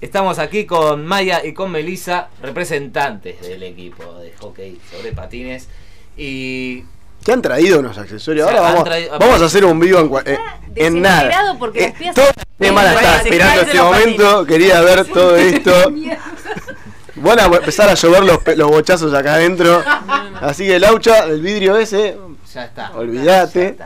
Estamos 0.00 0.38
aquí 0.38 0.66
con 0.66 1.06
Maya 1.06 1.42
y 1.42 1.54
con 1.54 1.70
Melissa, 1.70 2.28
representantes 2.42 3.40
del 3.40 3.62
equipo 3.62 4.04
de 4.20 4.32
hockey 4.38 4.78
sobre 4.90 5.12
patines. 5.12 5.68
Y 6.18 6.84
te 7.24 7.32
han 7.32 7.40
traído 7.40 7.80
unos 7.80 7.96
accesorios. 7.96 8.46
Ahora 8.46 8.60
vamos, 9.18 9.42
a 9.42 9.44
hacer 9.46 9.64
un 9.64 9.80
vivo 9.80 9.98
en, 9.98 10.34
eh, 10.34 10.38
en 10.74 11.00
nada. 11.00 11.56
porque 11.58 11.86
eh, 11.86 12.12
toda 12.14 12.30
la 12.58 12.66
semana 12.66 12.92
estaba 12.92 13.16
esperando 13.16 13.62
este 13.62 13.82
momento. 13.82 14.46
Quería 14.46 14.80
ver 14.82 15.06
todo 15.06 15.34
esto. 15.34 15.72
Van 17.16 17.40
a 17.40 17.44
empezar 17.46 17.88
a 17.88 17.94
llover 17.94 18.24
los, 18.24 18.38
los 18.56 18.70
bochazos 18.70 19.14
acá 19.14 19.34
adentro. 19.34 19.82
Así 20.42 20.66
que, 20.66 20.78
Laucha, 20.78 21.24
el 21.24 21.40
vidrio 21.40 21.78
ese. 21.78 22.18
Ya 22.52 22.64
está. 22.66 22.92
Olvídate. 22.94 23.76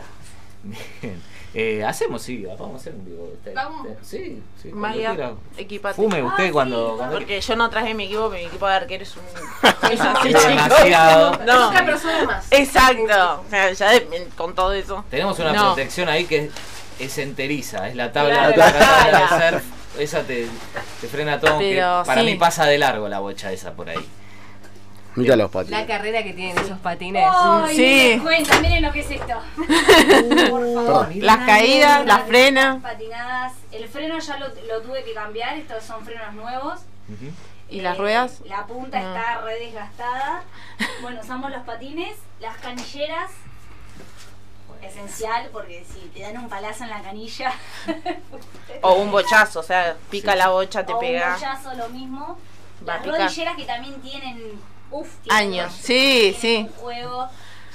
Bien. 1.01 1.30
Eh, 1.53 1.83
hacemos, 1.85 2.23
sí, 2.23 2.45
vamos 2.47 2.75
a 2.75 2.77
hacer 2.77 2.95
un 2.95 3.05
vivo. 3.05 3.33
¿Vamos? 3.55 3.89
Sí, 4.03 4.41
sí. 4.63 4.71
Maya, 4.73 5.35
Fume 5.97 6.23
usted 6.23 6.49
ah, 6.49 6.53
cuando, 6.53 7.09
Porque 7.11 7.41
yo 7.41 7.57
no 7.57 7.69
traje 7.69 7.93
mi 7.93 8.05
equipo, 8.05 8.31
mi 8.31 8.43
equipo 8.43 8.69
de 8.69 8.75
arquero 8.75 9.03
es 9.03 9.17
un. 9.17 9.25
es 9.91 10.45
demasiado. 10.45 11.39
No. 11.45 11.73
Exacto. 12.53 13.45
Ya 13.77 13.91
con 14.37 14.55
todo 14.55 14.73
eso. 14.73 15.05
Tenemos 15.11 15.39
una 15.41 15.53
protección 15.53 16.09
ahí 16.09 16.25
que 16.27 16.51
es 17.01 17.19
enteriza, 17.19 17.89
es 17.89 17.97
la 17.97 18.13
tabla, 18.13 18.51
la 18.51 18.55
tabla 18.55 19.39
de 19.41 19.51
surf. 19.51 19.65
Esa 19.99 20.23
te, 20.23 20.47
te 21.01 21.09
frena 21.09 21.41
todo. 21.41 21.59
para 22.07 22.23
mí 22.23 22.37
pasa 22.37 22.65
de 22.67 22.79
largo 22.79 23.09
la 23.09 23.19
bocha 23.19 23.51
esa 23.51 23.73
por 23.73 23.89
ahí. 23.89 24.07
Mira 25.17 25.37
los 25.37 25.51
patines. 25.51 25.81
La 25.81 25.87
carrera 25.87 26.23
que 26.23 26.33
tienen 26.33 26.59
esos 26.59 26.79
patines. 26.79 27.25
sí. 27.75 28.19
Cuenta, 28.23 28.61
miren 28.61 28.83
lo 28.83 28.93
que 28.93 29.01
es 29.01 29.11
esto. 29.11 29.35
por 30.51 30.75
favor. 30.75 31.17
Las 31.17 31.39
caídas, 31.39 32.07
las 32.07 32.23
frenas. 32.23 32.81
Patinadas. 32.81 33.55
El 33.73 33.89
freno 33.89 34.19
ya 34.19 34.39
lo, 34.39 34.47
lo, 34.49 34.83
tuve 34.83 35.03
que 35.05 35.13
cambiar. 35.13 35.57
Estos 35.57 35.85
son 35.85 36.05
frenos 36.05 36.33
nuevos. 36.35 36.81
¿Y 37.69 37.81
las 37.81 37.99
ruedas? 37.99 38.41
La 38.45 38.67
punta 38.67 38.99
está 38.99 39.41
re 39.43 39.59
desgastada. 39.59 40.45
Bueno, 41.03 41.21
usamos 41.21 41.51
los 41.51 41.63
patines, 41.63 42.17
las 42.41 42.57
canilleras. 42.59 43.31
Esencial 44.83 45.51
porque 45.53 45.85
si 45.85 46.09
te 46.09 46.23
dan 46.23 46.39
un 46.39 46.49
palazo 46.49 46.85
en 46.85 46.91
la 46.91 47.03
canilla. 47.03 47.53
o 48.83 48.95
un 48.95 49.11
bochazo, 49.11 49.61
o 49.61 49.63
sea, 49.63 49.97
pica 50.09 50.35
la 50.35 50.49
bocha, 50.49 50.87
te 50.87 50.95
pega. 50.95 51.29
Un 51.29 51.35
bochazo, 51.35 51.75
lo 51.75 51.89
mismo. 51.91 52.39
Las 52.87 53.05
rodilleras 53.05 53.57
que 53.57 53.65
también 53.65 54.01
tienen 54.01 54.59
uf, 54.91 55.09
años. 55.29 55.73
Sí, 55.73 56.37
sí. 56.39 56.69
juego, 56.77 57.29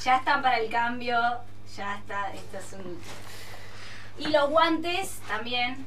ya 0.03 0.17
están 0.17 0.41
para 0.41 0.59
el 0.59 0.69
cambio, 0.69 1.17
ya 1.75 1.95
está, 1.97 2.31
esto 2.33 2.57
es 2.57 2.73
un... 2.73 2.99
Y 4.17 4.27
los 4.29 4.49
guantes 4.49 5.19
también, 5.27 5.85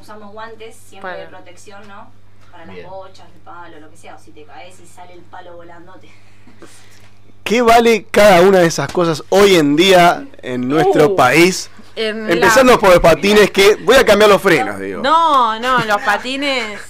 usamos 0.00 0.32
guantes 0.32 0.76
siempre 0.76 1.16
de 1.16 1.26
protección, 1.26 1.86
¿no? 1.88 2.10
Para 2.50 2.66
las 2.66 2.84
bochas, 2.84 3.26
el 3.34 3.40
palo, 3.42 3.80
lo 3.80 3.90
que 3.90 3.96
sea, 3.96 4.14
o 4.14 4.18
si 4.18 4.30
te 4.30 4.44
caes 4.44 4.80
y 4.80 4.86
sale 4.86 5.12
el 5.12 5.20
palo 5.20 5.56
volándote. 5.56 6.08
¿Qué 7.46 7.62
vale 7.62 8.06
cada 8.10 8.40
una 8.40 8.58
de 8.58 8.66
esas 8.66 8.90
cosas 8.92 9.22
hoy 9.28 9.54
en 9.54 9.76
día 9.76 10.26
en 10.42 10.68
nuestro 10.68 11.10
uh, 11.10 11.16
país? 11.16 11.70
Empezando 11.94 12.76
por 12.76 12.90
los 12.90 12.98
patines, 12.98 13.52
que 13.52 13.76
voy 13.76 13.94
a 13.94 14.04
cambiar 14.04 14.28
los 14.28 14.42
frenos, 14.42 14.80
digo. 14.80 15.00
No, 15.00 15.56
no, 15.60 15.84
los 15.84 16.02
patines. 16.02 16.80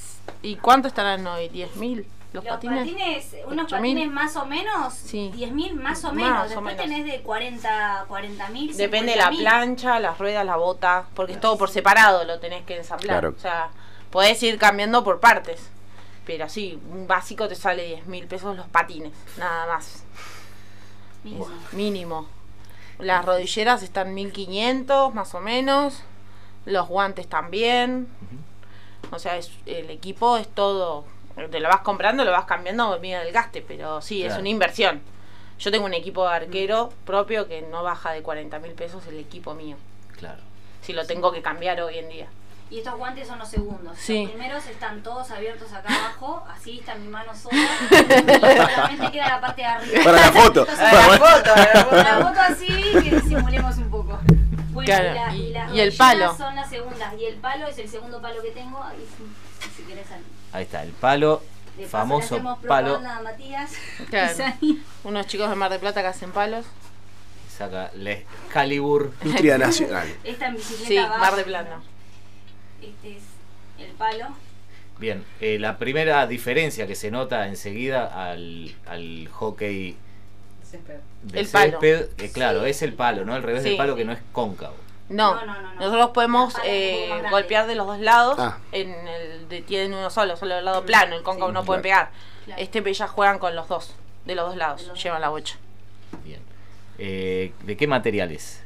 ¿Y 0.40 0.56
cuánto 0.56 0.88
estarán 0.88 1.26
hoy? 1.26 1.50
¿10 1.50 1.74
Los, 2.36 2.44
patines, 2.44 3.34
unos 3.46 3.70
patines 3.70 4.10
más 4.10 4.36
o 4.36 4.44
menos, 4.44 4.92
sí. 4.92 5.32
10.000 5.34 5.72
más 5.72 6.04
o 6.04 6.12
menos. 6.12 6.50
Después 6.50 6.76
tenés 6.76 7.06
de 7.06 7.22
40 7.22 8.06
mil. 8.52 8.76
Depende 8.76 9.12
de 9.12 9.16
la 9.16 9.30
plancha, 9.30 9.98
las 10.00 10.18
ruedas, 10.18 10.44
la 10.44 10.56
bota, 10.56 11.06
porque 11.14 11.32
es 11.32 11.40
todo 11.40 11.56
por 11.56 11.70
separado, 11.70 12.24
lo 12.24 12.38
tenés 12.38 12.62
que 12.64 12.76
ensamblar. 12.76 13.24
O 13.24 13.38
sea, 13.38 13.70
podés 14.10 14.42
ir 14.42 14.58
cambiando 14.58 15.02
por 15.02 15.18
partes. 15.18 15.70
Pero 16.26 16.46
sí, 16.50 16.78
un 16.90 17.06
básico 17.06 17.48
te 17.48 17.54
sale 17.54 17.86
10 17.86 18.06
mil 18.06 18.26
pesos 18.26 18.54
los 18.54 18.66
patines, 18.66 19.14
nada 19.38 19.66
más. 19.66 20.04
Mínimo. 21.72 22.28
Las 22.98 23.24
rodilleras 23.24 23.82
están 23.82 24.12
1500 24.12 25.14
más 25.14 25.34
o 25.34 25.40
menos. 25.40 26.02
Los 26.66 26.86
guantes 26.86 27.28
también. 27.28 28.08
O 29.10 29.18
sea, 29.18 29.38
es, 29.38 29.50
el 29.64 29.88
equipo 29.88 30.36
es 30.36 30.48
todo. 30.48 31.04
Te 31.50 31.60
lo 31.60 31.68
vas 31.68 31.80
comprando, 31.80 32.24
lo 32.24 32.32
vas 32.32 32.46
cambiando, 32.46 32.98
mira 32.98 33.22
el 33.22 33.32
gaste, 33.32 33.62
pero 33.62 34.00
sí, 34.00 34.24
es 34.24 34.36
una 34.36 34.48
inversión. 34.48 35.02
Yo 35.58 35.70
tengo 35.70 35.84
un 35.86 35.94
equipo 35.94 36.26
de 36.28 36.34
arquero 36.34 36.90
propio 37.04 37.46
que 37.46 37.62
no 37.62 37.82
baja 37.82 38.12
de 38.12 38.22
40 38.22 38.58
mil 38.58 38.72
pesos 38.72 39.06
el 39.06 39.18
equipo 39.18 39.54
mío. 39.54 39.76
Claro. 40.18 40.40
Si 40.80 40.92
lo 40.92 41.06
tengo 41.06 41.32
que 41.32 41.42
cambiar 41.42 41.80
hoy 41.80 41.98
en 41.98 42.08
día. 42.08 42.28
Y 42.68 42.78
estos 42.78 42.96
guantes 42.96 43.28
son 43.28 43.38
los 43.38 43.48
segundos. 43.48 43.96
Sí. 43.96 44.22
Los 44.24 44.32
primeros 44.32 44.66
están 44.66 45.02
todos 45.02 45.30
abiertos 45.30 45.72
acá 45.72 45.94
abajo, 45.94 46.44
así 46.48 46.80
está 46.80 46.96
mi 46.96 47.06
mano 47.06 47.32
sola. 47.34 47.56
y 47.90 48.66
solamente 48.70 49.10
queda 49.12 49.28
la 49.28 49.40
parte 49.40 49.62
de 49.62 49.68
arriba. 49.68 50.04
Para 50.04 50.20
la 50.20 50.32
foto. 50.32 50.66
para 50.66 50.92
la 50.92 51.18
foto, 51.18 51.96
la 51.96 52.26
foto. 52.26 52.40
así 52.40 52.66
que 52.66 53.20
disimulemos 53.20 53.76
un 53.76 53.90
poco. 53.90 54.18
Bueno, 54.72 54.92
y, 55.32 55.50
las 55.52 55.72
y 55.72 55.80
el 55.80 55.92
palo. 55.92 56.36
son 56.36 56.56
las 56.56 56.68
segundas. 56.68 57.14
Y 57.18 57.26
el 57.26 57.36
palo 57.36 57.66
es 57.66 57.78
el 57.78 57.88
segundo 57.88 58.20
palo 58.20 58.42
que 58.42 58.50
tengo. 58.50 58.82
Ahí, 58.82 59.06
si, 59.76 59.82
querés 59.82 60.06
Ahí 60.52 60.64
está, 60.64 60.82
el 60.82 60.92
palo. 60.92 61.42
De 61.76 61.86
famoso 61.86 62.40
palo. 62.66 62.96
A 62.96 63.20
Matías 63.20 63.72
Unos 65.04 65.26
chicos 65.26 65.50
de 65.50 65.56
Mar 65.56 65.70
de 65.70 65.78
Plata 65.78 66.00
que 66.00 66.08
hacen 66.08 66.32
palos. 66.32 66.64
Saca 67.54 67.90
la 67.94 68.12
Excalibur. 68.12 69.12
Industria 69.22 69.58
Nacional. 69.58 70.08
Esta 70.24 70.46
en 70.46 70.56
bicicleta 70.56 70.88
Sí, 70.88 71.20
Mar 71.20 71.36
de 71.36 71.44
Plata 71.44 71.80
este 72.82 73.16
es 73.16 73.22
el 73.78 73.92
palo. 73.94 74.26
Bien, 74.98 75.24
eh, 75.40 75.58
la 75.58 75.76
primera 75.78 76.26
diferencia 76.26 76.86
que 76.86 76.94
se 76.94 77.10
nota 77.10 77.46
enseguida 77.48 78.30
al, 78.30 78.74
al 78.86 79.28
hockey 79.28 79.96
de 81.22 81.40
el 81.40 81.46
césped, 81.46 82.08
eh, 82.18 82.30
claro, 82.32 82.64
es 82.64 82.82
el 82.82 82.92
palo, 82.92 83.24
¿no? 83.24 83.36
El 83.36 83.42
revés 83.42 83.62
del 83.62 83.76
palo 83.76 83.96
que 83.96 84.04
no 84.04 84.12
es 84.12 84.18
cóncavo. 84.32 84.76
No, 85.08 85.40
nosotros 85.76 86.10
podemos 86.10 86.54
eh, 86.64 87.22
golpear 87.30 87.66
de 87.66 87.76
los 87.76 87.86
dos 87.86 88.00
lados. 88.00 88.36
Ah. 88.38 88.58
En 88.72 88.90
el 89.06 89.48
de, 89.48 89.62
tienen 89.62 89.94
uno 89.94 90.10
solo, 90.10 90.36
solo 90.36 90.58
el 90.58 90.64
lado 90.64 90.84
plano, 90.84 91.16
el 91.16 91.22
cóncavo 91.22 91.52
no 91.52 91.64
pueden 91.64 91.82
pegar. 91.82 92.10
Este 92.56 92.92
ya 92.92 93.08
juegan 93.08 93.38
con 93.38 93.54
los 93.54 93.68
dos, 93.68 93.94
de 94.24 94.34
los 94.34 94.48
dos 94.48 94.56
lados, 94.56 95.02
llevan 95.02 95.20
la 95.20 95.28
bocha. 95.28 95.56
Bien. 96.24 96.40
¿De 96.98 97.76
qué 97.76 97.86
materiales? 97.86 98.62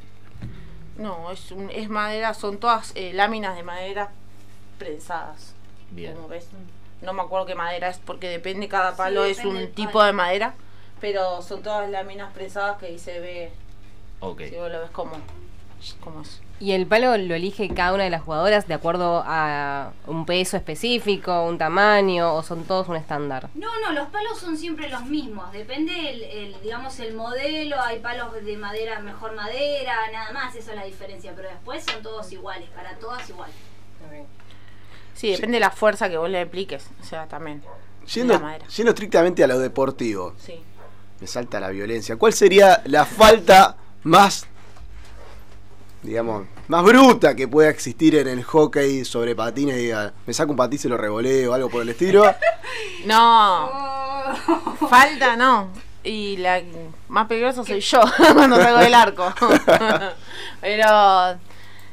No, 1.00 1.30
es, 1.30 1.50
un, 1.50 1.70
es 1.70 1.88
madera, 1.88 2.35
son 2.35 2.59
todas 2.59 2.92
eh, 2.94 3.12
láminas 3.14 3.56
de 3.56 3.62
madera 3.62 4.11
prensadas. 4.78 5.54
Bien. 5.90 6.14
Como 6.14 6.28
ves. 6.28 6.47
No 7.00 7.14
me 7.14 7.23
acuerdo 7.23 7.47
qué 7.47 7.54
madera 7.54 7.88
es 7.88 7.97
porque 7.99 8.28
depende, 8.28 8.68
cada 8.68 8.94
palo 8.94 9.25
es 9.25 9.42
un 9.42 9.73
tipo 9.73 10.02
de 10.04 10.12
madera, 10.12 10.54
pero 11.00 11.40
son 11.40 11.62
todas 11.62 11.88
láminas 11.88 12.35
prensadas 12.35 12.76
que 12.76 12.87
ahí 12.87 12.99
se 12.99 13.18
ve. 13.18 13.50
Ok. 14.20 14.42
Si 14.50 14.56
vos 14.56 14.70
lo 14.70 14.80
ves 14.80 14.90
como, 14.90 15.16
como. 16.00 16.22
¿Y 16.60 16.72
el 16.72 16.87
palo 16.87 17.16
lo 17.16 17.34
elige 17.34 17.68
cada 17.70 17.94
una 17.94 18.04
de 18.04 18.10
las 18.10 18.22
jugadoras 18.22 18.68
de 18.68 18.75
acuerdo 18.75 19.22
a 19.26 19.92
un 20.06 20.26
peso 20.26 20.58
específico, 20.58 21.44
un 21.44 21.56
tamaño 21.56 22.34
o 22.34 22.42
son 22.42 22.64
todos 22.64 22.87
un 22.88 22.96
estándar? 22.96 23.49
No, 23.54 23.68
no, 23.80 23.92
los 23.92 24.08
palos 24.10 24.38
son 24.38 24.58
siempre 24.58 24.90
los 24.90 25.06
mismos. 25.06 25.50
Depende, 25.52 26.10
el, 26.10 26.60
digamos, 26.62 27.00
el 27.00 27.14
modelo. 27.14 27.80
Hay 27.80 28.00
palos 28.00 28.44
de 28.44 28.56
madera, 28.58 29.00
mejor 29.00 29.34
madera, 29.34 29.94
nada 30.12 30.32
más. 30.32 30.54
Eso 30.54 30.70
es 30.70 30.76
la 30.76 30.84
diferencia. 30.84 31.32
Pero 31.34 31.49
después 31.49 31.82
son 31.82 32.02
todos 32.02 32.30
iguales, 32.30 32.68
para 32.75 32.94
todas 32.96 33.26
iguales. 33.30 33.56
Sí, 35.14 35.30
depende 35.32 35.56
de 35.56 35.60
la 35.60 35.70
fuerza 35.70 36.10
que 36.10 36.18
vos 36.18 36.28
le 36.28 36.42
apliques. 36.42 36.90
O 37.00 37.04
sea, 37.04 37.26
también. 37.26 37.62
Yendo, 38.12 38.38
yendo 38.76 38.90
estrictamente 38.90 39.44
a 39.44 39.46
lo 39.46 39.58
deportivo. 39.58 40.34
Sí. 40.37 40.60
Me 41.20 41.26
salta 41.26 41.58
la 41.58 41.70
violencia. 41.70 42.16
¿Cuál 42.16 42.34
sería 42.34 42.82
la 42.84 43.06
falta 43.06 43.76
más 44.02 44.46
digamos, 46.02 46.47
más 46.69 46.83
bruta 46.83 47.35
que 47.37 47.47
pueda 47.47 47.69
existir 47.69 48.14
en 48.16 48.28
el 48.28 48.42
hockey 48.42 49.04
sobre 49.04 49.35
patines 49.35 49.76
y 49.76 49.83
diga, 49.83 50.12
me 50.26 50.33
saco 50.33 50.52
un 50.52 50.57
patín 50.57 50.76
y 50.76 50.78
se 50.78 50.88
lo 50.88 50.97
revoleo 50.97 51.50
o 51.50 51.54
algo 51.54 51.69
por 51.69 51.83
el 51.83 51.88
estilo. 51.90 52.25
No, 53.04 53.71
falta 54.88 55.35
no. 55.35 55.71
Y 56.04 56.37
la 56.37 56.61
más 57.09 57.26
peligrosa 57.26 57.64
soy 57.64 57.80
yo 57.80 58.00
cuando 58.35 58.57
salgo 58.57 58.78
del 58.78 58.95
arco. 58.95 59.33
Pero 60.61 61.38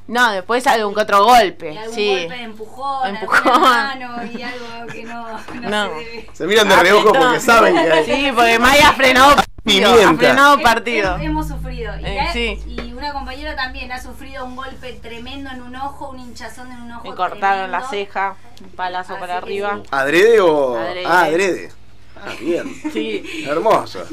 no, 0.07 0.31
después 0.31 0.67
algún 0.67 0.93
que 0.93 1.01
otro 1.01 1.23
golpe. 1.23 1.73
Y 1.73 1.77
algún 1.77 1.95
sí. 1.95 2.09
golpe 2.09 2.35
de 2.35 2.43
empujón, 2.43 3.15
empujón. 3.15 3.61
Mano 3.61 4.19
y 4.25 4.41
algo 4.41 4.87
que 4.91 5.03
no, 5.03 5.27
no, 5.29 5.89
Se, 5.89 5.95
debe. 5.95 6.29
se 6.33 6.47
miran 6.47 6.67
de 6.67 6.75
reojo 6.75 7.13
porque 7.13 7.39
saben 7.39 7.73
que 7.73 7.91
hay. 7.91 8.05
Sí, 8.05 8.31
porque 8.35 8.59
Maya 8.59 8.91
frenó 8.93 9.35
Pimienta. 9.67 10.09
Ha 10.09 10.15
frenado 10.15 10.59
partido. 10.61 11.17
hemos 11.17 11.47
sufrido. 11.47 11.93
Y, 11.99 12.05
eh, 12.05 12.29
sí. 12.31 12.59
y, 12.65 12.76
una 13.07 13.13
compañera 13.13 13.55
también 13.55 13.89
ha 13.93 14.01
sufrido 14.01 14.43
un 14.43 14.57
golpe 14.57 14.91
tremendo 15.01 15.49
en 15.49 15.61
un 15.61 15.75
ojo, 15.77 16.09
un 16.09 16.19
hinchazón 16.19 16.69
en 16.73 16.81
un 16.81 16.91
ojo. 16.91 17.09
Me 17.09 17.15
cortaron 17.15 17.71
la 17.71 17.87
ceja, 17.87 18.35
un 18.61 18.71
palazo 18.71 19.17
para 19.17 19.37
arriba. 19.37 19.79
¿Adrede 19.91 20.41
o.? 20.41 20.77
Ah, 21.05 21.21
adrede. 21.21 21.71
Ah, 22.17 22.33
bien. 22.39 22.75
Sí. 22.91 23.45
Hermoso. 23.47 24.03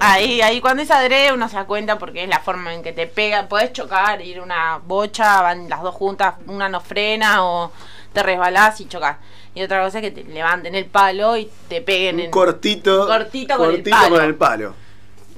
Ahí, 0.00 0.40
ahí 0.40 0.60
cuando 0.60 0.82
es 0.82 0.90
adrede 0.90 1.32
uno 1.32 1.48
se 1.48 1.54
da 1.54 1.64
cuenta 1.64 1.98
porque 1.98 2.24
es 2.24 2.28
la 2.28 2.40
forma 2.40 2.74
en 2.74 2.82
que 2.82 2.92
te 2.92 3.06
pega. 3.06 3.48
Podés 3.48 3.72
chocar, 3.72 4.20
ir 4.20 4.40
una 4.40 4.80
bocha, 4.84 5.40
van 5.42 5.68
las 5.68 5.82
dos 5.82 5.94
juntas, 5.94 6.34
una 6.46 6.68
no 6.68 6.80
frena 6.80 7.44
o 7.44 7.70
te 8.12 8.24
resbalás 8.24 8.80
y 8.80 8.88
chocas. 8.88 9.18
Y 9.54 9.62
otra 9.62 9.84
cosa 9.84 9.98
es 9.98 10.02
que 10.02 10.10
te 10.10 10.24
levanten 10.24 10.74
el 10.74 10.86
palo 10.86 11.36
y 11.36 11.48
te 11.68 11.82
peguen 11.82 12.16
un 12.16 12.20
en 12.22 12.30
cortito, 12.32 13.06
cortito, 13.06 13.56
con, 13.56 13.74
el 13.74 13.82
palo. 13.84 14.16
con 14.16 14.24
el 14.24 14.34
palo. 14.34 14.74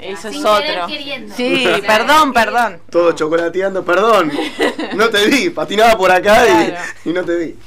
Eso 0.03 0.29
es 0.29 0.45
otro. 0.45 0.89
Sí, 1.37 1.67
perdón, 1.87 2.33
perdón. 2.33 2.81
Todo 2.91 3.13
chocolateando, 3.13 3.85
perdón. 3.85 4.33
No 4.95 5.09
te 5.09 5.27
vi, 5.27 5.51
patinaba 5.51 5.97
por 5.97 6.11
acá 6.11 6.75
y, 7.05 7.13
no 7.13 7.25
te 7.25 7.37
vi. 7.37 7.59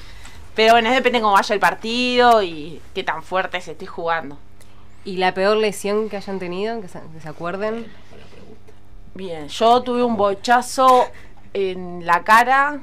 Pero 0.56 0.74
bueno, 0.74 0.92
depende 0.92 1.22
cómo 1.22 1.34
vaya 1.34 1.54
el 1.54 1.60
partido 1.60 2.44
y 2.44 2.82
qué 2.94 3.04
tan 3.04 3.24
fuerte 3.24 3.60
se 3.62 3.72
esté 3.72 3.86
jugando. 3.88 4.38
¿Y 5.06 5.18
la 5.18 5.34
peor 5.34 5.58
lesión 5.58 6.10
que 6.10 6.18
hayan 6.18 6.40
tenido, 6.40 6.80
que 6.82 6.88
se, 6.88 7.00
acuerden? 7.28 7.92
Bien, 9.16 9.48
yo 9.48 9.82
tuve 9.82 10.04
un 10.04 10.16
bochazo 10.16 11.08
en 11.54 12.06
la 12.06 12.24
cara, 12.24 12.80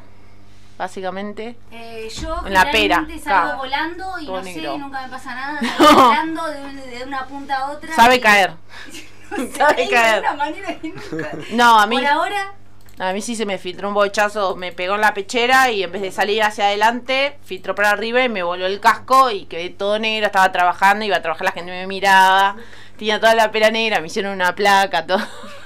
básicamente. 0.79 1.57
Eh, 1.71 2.09
yo 2.21 2.47
en 2.47 2.53
la 2.53 2.71
pera. 2.71 3.07
salgo 3.23 3.59
volando 3.59 4.19
y 4.19 4.27
no 4.27 4.45
sé, 4.45 4.79
nunca 4.79 5.03
me 5.03 5.09
pasa 5.09 5.35
nada. 5.35 5.61
Salgo 5.79 6.09
volando 6.09 6.47
de, 6.47 7.05
una 7.05 7.27
punta 7.27 7.59
a 7.59 7.71
otra. 7.71 7.95
Sabe 7.95 8.21
caer. 8.21 8.53
no 9.37 9.53
Sabe 9.57 9.89
caer. 9.89 10.25
A 10.27 11.87
mí. 11.87 11.97
Por 11.97 12.07
ahora 12.07 12.55
a 13.01 13.15
mí 13.15 13.23
sí 13.23 13.35
se 13.35 13.47
me 13.47 13.57
filtró 13.57 13.89
un 13.89 13.95
bochazo, 13.95 14.57
me 14.57 14.73
pegó 14.73 14.95
en 14.95 15.01
la 15.01 15.15
pechera 15.15 15.71
y 15.71 15.83
en 15.83 15.91
vez 15.91 16.03
de 16.03 16.13
salir 16.13 16.43
hacia 16.43 16.67
adelante, 16.67 17.39
filtró 17.43 17.75
para 17.75 17.93
arriba 17.93 18.23
y 18.23 18.29
me 18.29 18.43
voló 18.43 18.67
el 18.67 18.79
casco 18.79 19.31
y 19.31 19.47
quedé 19.47 19.71
todo 19.71 19.99
negro, 19.99 20.27
estaba 20.27 20.53
trabajando, 20.53 21.07
iba 21.07 21.17
a 21.17 21.23
trabajar, 21.23 21.47
la 21.47 21.53
gente 21.53 21.71
me 21.71 21.87
miraba, 21.87 22.57
tenía 22.99 23.19
toda 23.19 23.35
la 23.35 23.51
pera 23.51 23.71
negra, 23.71 24.01
me 24.01 24.09
hicieron 24.09 24.35
una 24.35 24.55
placa, 24.55 25.07
todo. 25.07 25.19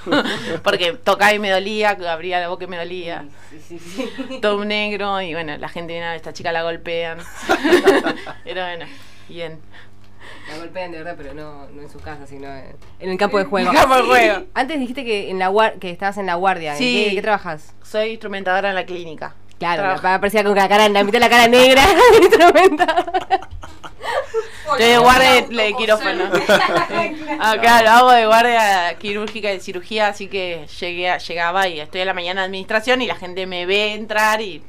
Porque 0.63 0.93
tocaba 0.93 1.33
y 1.33 1.39
me 1.39 1.49
dolía, 1.49 1.97
abría 2.09 2.39
la 2.39 2.47
boca 2.47 2.63
y 2.63 2.67
me 2.67 2.77
dolía. 2.77 3.25
Todo 4.41 4.63
negro 4.63 5.19
y 5.19 5.33
bueno, 5.33 5.57
la 5.57 5.67
gente 5.67 5.91
viene, 5.91 6.15
esta 6.15 6.31
chica 6.31 6.53
la 6.53 6.63
golpean. 6.63 7.17
Pero 8.45 8.61
bueno, 8.61 8.85
bien. 9.27 9.59
La 10.47 10.57
golpean 10.57 10.91
de 10.91 10.99
verdad, 10.99 11.15
pero 11.17 11.33
no, 11.33 11.67
no 11.69 11.81
en 11.81 11.89
su 11.89 11.99
casa, 11.99 12.27
sino 12.27 12.47
en, 12.47 12.75
el 12.99 13.17
campo 13.17 13.37
de 13.39 13.45
juego. 13.45 13.71
campo 13.71 13.95
de 13.95 14.03
juego. 14.03 14.45
Antes 14.53 14.79
dijiste 14.79 15.03
que 15.03 15.29
en 15.31 15.39
la 15.39 15.73
que 15.79 15.89
estabas 15.89 16.17
en 16.17 16.27
la 16.27 16.35
guardia. 16.35 16.75
Sí. 16.75 17.05
¿En 17.05 17.15
qué, 17.15 17.21
trabajas? 17.21 17.73
Soy 17.83 18.11
instrumentadora 18.11 18.69
en 18.69 18.75
la 18.75 18.85
clínica. 18.85 19.35
Claro, 19.57 20.01
parecía 20.01 20.43
con 20.43 20.55
la 20.55 20.67
cara, 20.67 20.87
la 20.89 21.03
mitad 21.03 21.13
de 21.13 21.19
la 21.19 21.29
cara 21.29 21.47
negra, 21.47 21.83
instrumentadora. 22.21 23.49
Estoy 24.71 24.89
de 24.89 24.97
guardia 24.97 25.41
de 25.41 25.73
quirófano. 25.75 26.25
ah, 27.39 27.55
claro, 27.61 27.89
hago 27.89 28.11
de 28.11 28.25
guardia 28.25 28.95
quirúrgica 28.99 29.49
de 29.49 29.59
cirugía, 29.59 30.07
así 30.07 30.27
que 30.27 30.67
llegué, 30.79 31.17
llegaba 31.19 31.67
y 31.67 31.79
estoy 31.79 32.01
en 32.01 32.07
la 32.07 32.13
mañana 32.13 32.41
de 32.41 32.45
administración 32.45 33.01
y 33.01 33.07
la 33.07 33.15
gente 33.15 33.47
me 33.47 33.65
ve 33.65 33.93
entrar 33.93 34.41
y 34.41 34.61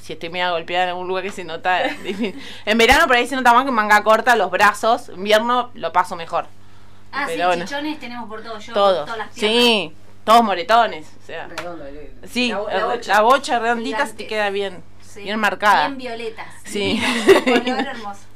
si 0.00 0.12
estoy 0.12 0.30
media 0.30 0.50
golpeada 0.50 0.84
en 0.84 0.90
algún 0.90 1.08
lugar 1.08 1.24
que 1.24 1.30
se 1.30 1.44
nota. 1.44 1.82
en 1.84 2.78
verano 2.78 3.06
por 3.06 3.16
ahí 3.16 3.26
se 3.26 3.36
nota 3.36 3.52
más 3.52 3.64
que 3.64 3.70
manga 3.70 4.02
corta, 4.02 4.36
los 4.36 4.50
brazos. 4.50 5.08
En 5.08 5.16
invierno 5.16 5.70
lo 5.74 5.92
paso 5.92 6.16
mejor. 6.16 6.46
Ah, 7.12 7.24
Pero 7.26 7.52
sí, 7.52 7.60
chichones 7.60 7.98
tenemos 7.98 8.28
por 8.28 8.42
todo. 8.42 8.58
Yo 8.58 8.72
todos. 8.72 9.04
Todas 9.04 9.18
las 9.18 9.34
sí, 9.34 9.92
todos 10.24 10.44
moretones. 10.44 11.06
O 11.22 11.26
sea, 11.26 11.48
sí, 12.24 12.52
la, 13.06 13.20
bocha. 13.22 13.58
redondita 13.58 14.06
se 14.06 14.14
te 14.14 14.26
queda 14.26 14.50
bien. 14.50 14.82
Bien 15.16 15.40
marcada. 15.40 15.88
Bien 15.88 15.98
violetas. 15.98 16.46
Sí. 16.64 17.02
color 17.44 17.80
hermoso. 17.80 18.29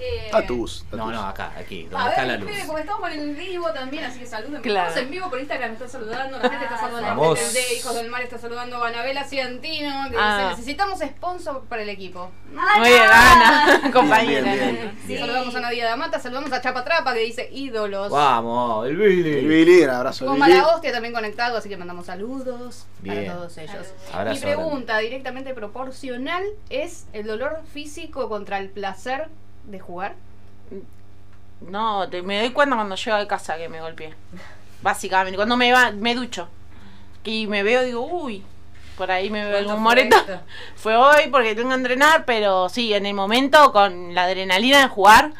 Eh, 0.00 0.28
tatus, 0.30 0.84
No, 0.92 1.10
no, 1.10 1.22
acá, 1.22 1.52
aquí, 1.56 1.84
donde 1.84 2.10
está 2.10 2.24
la 2.24 2.36
luz. 2.36 2.50
porque 2.66 2.82
estamos 2.82 3.10
en 3.12 3.36
vivo 3.36 3.72
también, 3.72 4.04
así 4.04 4.18
que 4.18 4.26
saluden. 4.26 4.60
Claro. 4.62 4.88
Estamos 4.88 5.06
en 5.06 5.10
vivo 5.10 5.30
por 5.30 5.38
Instagram, 5.38 5.70
me 5.70 5.74
están 5.74 5.88
saludando, 5.88 6.38
la 6.38 6.48
gente 6.48 6.64
está 6.64 6.78
saludando. 6.78 7.36
El 7.36 7.52
de 7.52 7.74
Hijos 7.74 7.94
del 7.94 8.10
Mar 8.10 8.22
está 8.22 8.38
saludando 8.38 8.82
a 8.82 8.88
Anabela 8.88 9.24
Ciantino, 9.24 10.10
que 10.10 10.16
ah. 10.18 10.38
dice, 10.38 10.50
necesitamos 10.50 10.98
sponsor 11.00 11.64
para 11.64 11.82
el 11.82 11.88
equipo. 11.88 12.30
Muy 12.50 12.88
bien, 12.88 13.02
Ana, 13.02 13.80
compañera. 13.92 14.92
Sí. 15.06 15.18
Saludamos 15.18 15.54
a 15.54 15.60
Nadia 15.60 15.86
Damata, 15.86 16.18
saludamos 16.18 16.52
a 16.52 16.60
Chapa 16.60 16.84
Trapa 16.84 17.14
que 17.14 17.20
dice 17.20 17.48
ídolos. 17.52 18.10
Vamos, 18.10 18.86
el 18.88 18.96
Billy. 18.96 19.38
El 19.38 19.46
Billy, 19.46 19.82
un 19.82 19.90
abrazo. 19.90 20.26
Con 20.26 20.38
Mala 20.38 20.66
Hostia 20.68 20.92
también 20.92 21.14
conectado, 21.14 21.56
así 21.56 21.68
que 21.68 21.76
mandamos 21.76 22.06
saludos 22.06 22.86
para 23.06 23.26
todos 23.26 23.58
ellos. 23.58 23.94
Mi 24.30 24.38
pregunta 24.38 24.98
directamente 24.98 25.54
proporcional 25.54 26.44
es 26.68 27.06
el 27.12 27.26
dolor 27.26 27.62
físico 27.72 28.28
contra 28.28 28.58
el 28.58 28.70
placer 28.70 29.28
de 29.66 29.80
jugar. 29.80 30.14
No, 31.60 32.06
me 32.24 32.40
doy 32.40 32.50
cuenta 32.50 32.76
cuando 32.76 32.96
llego 32.96 33.16
a 33.16 33.28
casa 33.28 33.56
que 33.56 33.68
me 33.68 33.80
golpeé. 33.80 34.14
Básicamente, 34.82 35.36
cuando 35.36 35.56
me 35.56 35.72
va, 35.72 35.92
me 35.92 36.14
ducho. 36.14 36.48
Y 37.24 37.46
me 37.46 37.62
veo, 37.62 37.82
digo, 37.82 38.06
uy, 38.06 38.44
por 38.98 39.10
ahí 39.10 39.30
me 39.30 39.44
veo 39.44 39.58
algún 39.58 39.82
moreto. 39.82 40.16
Fue, 40.76 40.94
hoy 40.94 41.28
porque 41.30 41.54
tengo 41.54 41.70
que 41.70 41.76
entrenar, 41.76 42.24
pero 42.26 42.68
sí, 42.68 42.92
en 42.92 43.06
el 43.06 43.14
momento 43.14 43.72
con 43.72 44.14
la 44.14 44.24
adrenalina 44.24 44.80
de 44.80 44.88
jugar, 44.88 45.32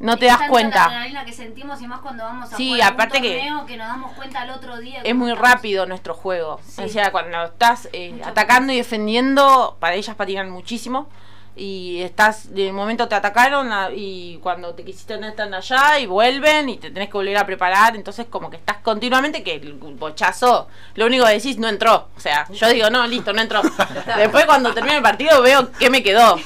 no 0.00 0.18
te 0.18 0.26
das 0.26 0.42
cuenta. 0.48 0.80
La 0.80 0.84
adrenalina 0.84 1.24
que 1.24 1.32
sentimos 1.32 1.80
y 1.80 1.86
más 1.86 2.00
cuando 2.00 2.24
vamos 2.24 2.52
a 2.52 2.56
sí, 2.56 2.72
jugar 2.72 2.92
aparte 2.92 3.22
que, 3.22 3.50
que 3.66 3.76
nos 3.76 3.88
damos 3.88 4.12
cuenta 4.12 4.42
al 4.42 4.50
otro 4.50 4.78
día. 4.78 5.00
Es 5.02 5.14
muy 5.14 5.32
rápido 5.32 5.86
nuestro 5.86 6.12
juego. 6.14 6.60
O 6.76 6.88
sea, 6.88 7.10
cuando 7.10 7.42
estás 7.44 7.88
eh, 7.92 8.20
atacando 8.22 8.72
y 8.72 8.76
defendiendo, 8.76 9.78
para 9.80 9.94
ellas 9.94 10.14
patinan 10.14 10.50
muchísimo 10.50 11.08
y 11.58 12.00
estás, 12.02 12.54
de 12.54 12.72
momento 12.72 13.08
te 13.08 13.14
atacaron 13.14 13.68
y 13.94 14.38
cuando 14.42 14.74
te 14.74 14.84
quisiste 14.84 15.18
no 15.18 15.26
están 15.26 15.52
allá 15.52 15.98
y 15.98 16.06
vuelven 16.06 16.68
y 16.68 16.76
te 16.76 16.90
tenés 16.90 17.08
que 17.08 17.14
volver 17.14 17.36
a 17.36 17.44
preparar, 17.44 17.96
entonces 17.96 18.26
como 18.30 18.48
que 18.48 18.56
estás 18.56 18.78
continuamente 18.78 19.42
que 19.42 19.54
el 19.54 19.74
bochazo, 19.74 20.68
lo 20.94 21.06
único 21.06 21.26
que 21.26 21.32
decís 21.32 21.58
no 21.58 21.68
entró, 21.68 22.08
o 22.16 22.20
sea, 22.20 22.46
yo 22.50 22.68
digo 22.68 22.90
no, 22.90 23.06
listo, 23.06 23.32
no 23.32 23.42
entró. 23.42 23.60
Después 24.16 24.46
cuando 24.46 24.72
termine 24.72 24.96
el 24.96 25.02
partido 25.02 25.42
veo 25.42 25.70
qué 25.72 25.90
me 25.90 26.02
quedó. 26.02 26.38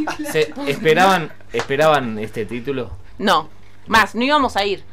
esperaban, 0.66 1.32
esperaban 1.52 2.18
este 2.18 2.46
título? 2.46 2.90
No, 3.18 3.48
más, 3.86 4.14
no 4.14 4.22
íbamos 4.22 4.56
a 4.56 4.64
ir. 4.64 4.84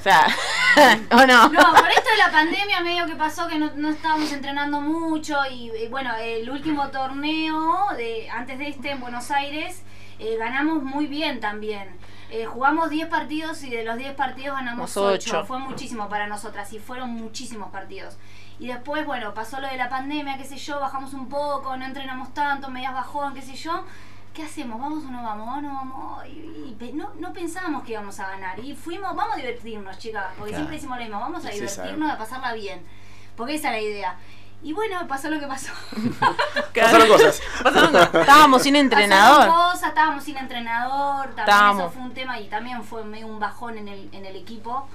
O 0.00 0.02
sea, 0.02 0.26
¿o 1.12 1.26
no? 1.26 1.50
No, 1.50 1.74
por 1.74 1.90
esto 1.90 2.10
de 2.10 2.16
la 2.16 2.32
pandemia 2.32 2.80
medio 2.80 3.04
que 3.04 3.16
pasó 3.16 3.46
que 3.46 3.58
no, 3.58 3.90
estábamos 3.90 4.32
entrenando 4.32 4.80
mucho 4.80 5.36
y, 5.50 5.70
bueno, 5.90 6.16
el 6.16 6.48
último 6.48 6.88
torneo 6.88 7.86
de 7.98 8.30
antes 8.30 8.58
de 8.58 8.68
este 8.68 8.92
en 8.92 9.00
Buenos 9.00 9.30
Aires 9.30 9.82
eh, 10.18 10.38
ganamos 10.38 10.82
muy 10.82 11.06
bien 11.06 11.38
también. 11.38 11.98
Eh, 12.30 12.46
jugamos 12.46 12.88
10 12.88 13.08
partidos 13.08 13.62
y 13.62 13.68
de 13.68 13.84
los 13.84 13.98
10 13.98 14.14
partidos 14.14 14.56
ganamos 14.56 14.96
8. 14.96 15.44
Fue 15.44 15.58
muchísimo 15.58 16.08
para 16.08 16.26
nosotras 16.26 16.72
y 16.72 16.78
fueron 16.78 17.10
muchísimos 17.10 17.70
partidos. 17.70 18.16
Y 18.58 18.68
después, 18.68 19.04
bueno, 19.04 19.34
pasó 19.34 19.60
lo 19.60 19.68
de 19.68 19.76
la 19.76 19.90
pandemia, 19.90 20.38
qué 20.38 20.44
sé 20.44 20.56
yo, 20.56 20.80
bajamos 20.80 21.12
un 21.12 21.28
poco, 21.28 21.76
no 21.76 21.84
entrenamos 21.84 22.32
tanto, 22.32 22.70
medias 22.70 22.94
bajón, 22.94 23.34
qué 23.34 23.42
sé 23.42 23.54
yo. 23.54 23.84
¿Qué 24.34 24.42
hacemos? 24.42 24.80
¿Vamos 24.80 25.04
o 25.04 25.08
no 25.08 25.22
vamos? 25.22 25.62
No 25.62 25.74
vamos. 25.74 26.26
Y, 26.26 26.92
no, 26.94 27.12
no 27.18 27.32
pensábamos 27.32 27.84
que 27.84 27.92
íbamos 27.92 28.18
a 28.20 28.28
ganar. 28.28 28.58
Y 28.58 28.74
fuimos, 28.74 29.14
vamos 29.14 29.34
a 29.34 29.38
divertirnos, 29.38 29.98
chicas. 29.98 30.26
Porque 30.38 30.54
siempre 30.54 30.76
decimos 30.76 30.98
lo 30.98 31.04
mismo, 31.04 31.20
vamos 31.20 31.44
a 31.44 31.50
divertirnos, 31.50 32.10
a 32.10 32.18
pasarla 32.18 32.52
bien. 32.54 32.82
Porque 33.36 33.54
esa 33.54 33.68
es 33.68 33.82
la 33.82 33.90
idea. 33.90 34.16
Y 34.62 34.74
bueno, 34.74 35.06
pasó 35.08 35.30
lo 35.30 35.40
que 35.40 35.46
pasó. 35.46 35.72
Pasaron 36.74 37.08
cosas. 37.08 37.40
Estábamos 38.14 38.62
sin 38.62 38.76
entrenador. 38.76 39.38
Pasaron 39.38 39.54
cosas, 39.54 39.88
estábamos 39.88 40.24
sin 40.24 40.36
entrenador. 40.36 41.34
También 41.34 41.80
eso 41.80 41.90
fue 41.90 42.02
un 42.02 42.14
tema 42.14 42.38
y 42.38 42.48
también 42.48 42.84
fue 42.84 43.04
medio 43.04 43.26
un 43.26 43.40
bajón 43.40 43.78
en 43.78 43.88
el, 43.88 44.08
en 44.12 44.26
el 44.26 44.36
equipo. 44.36 44.86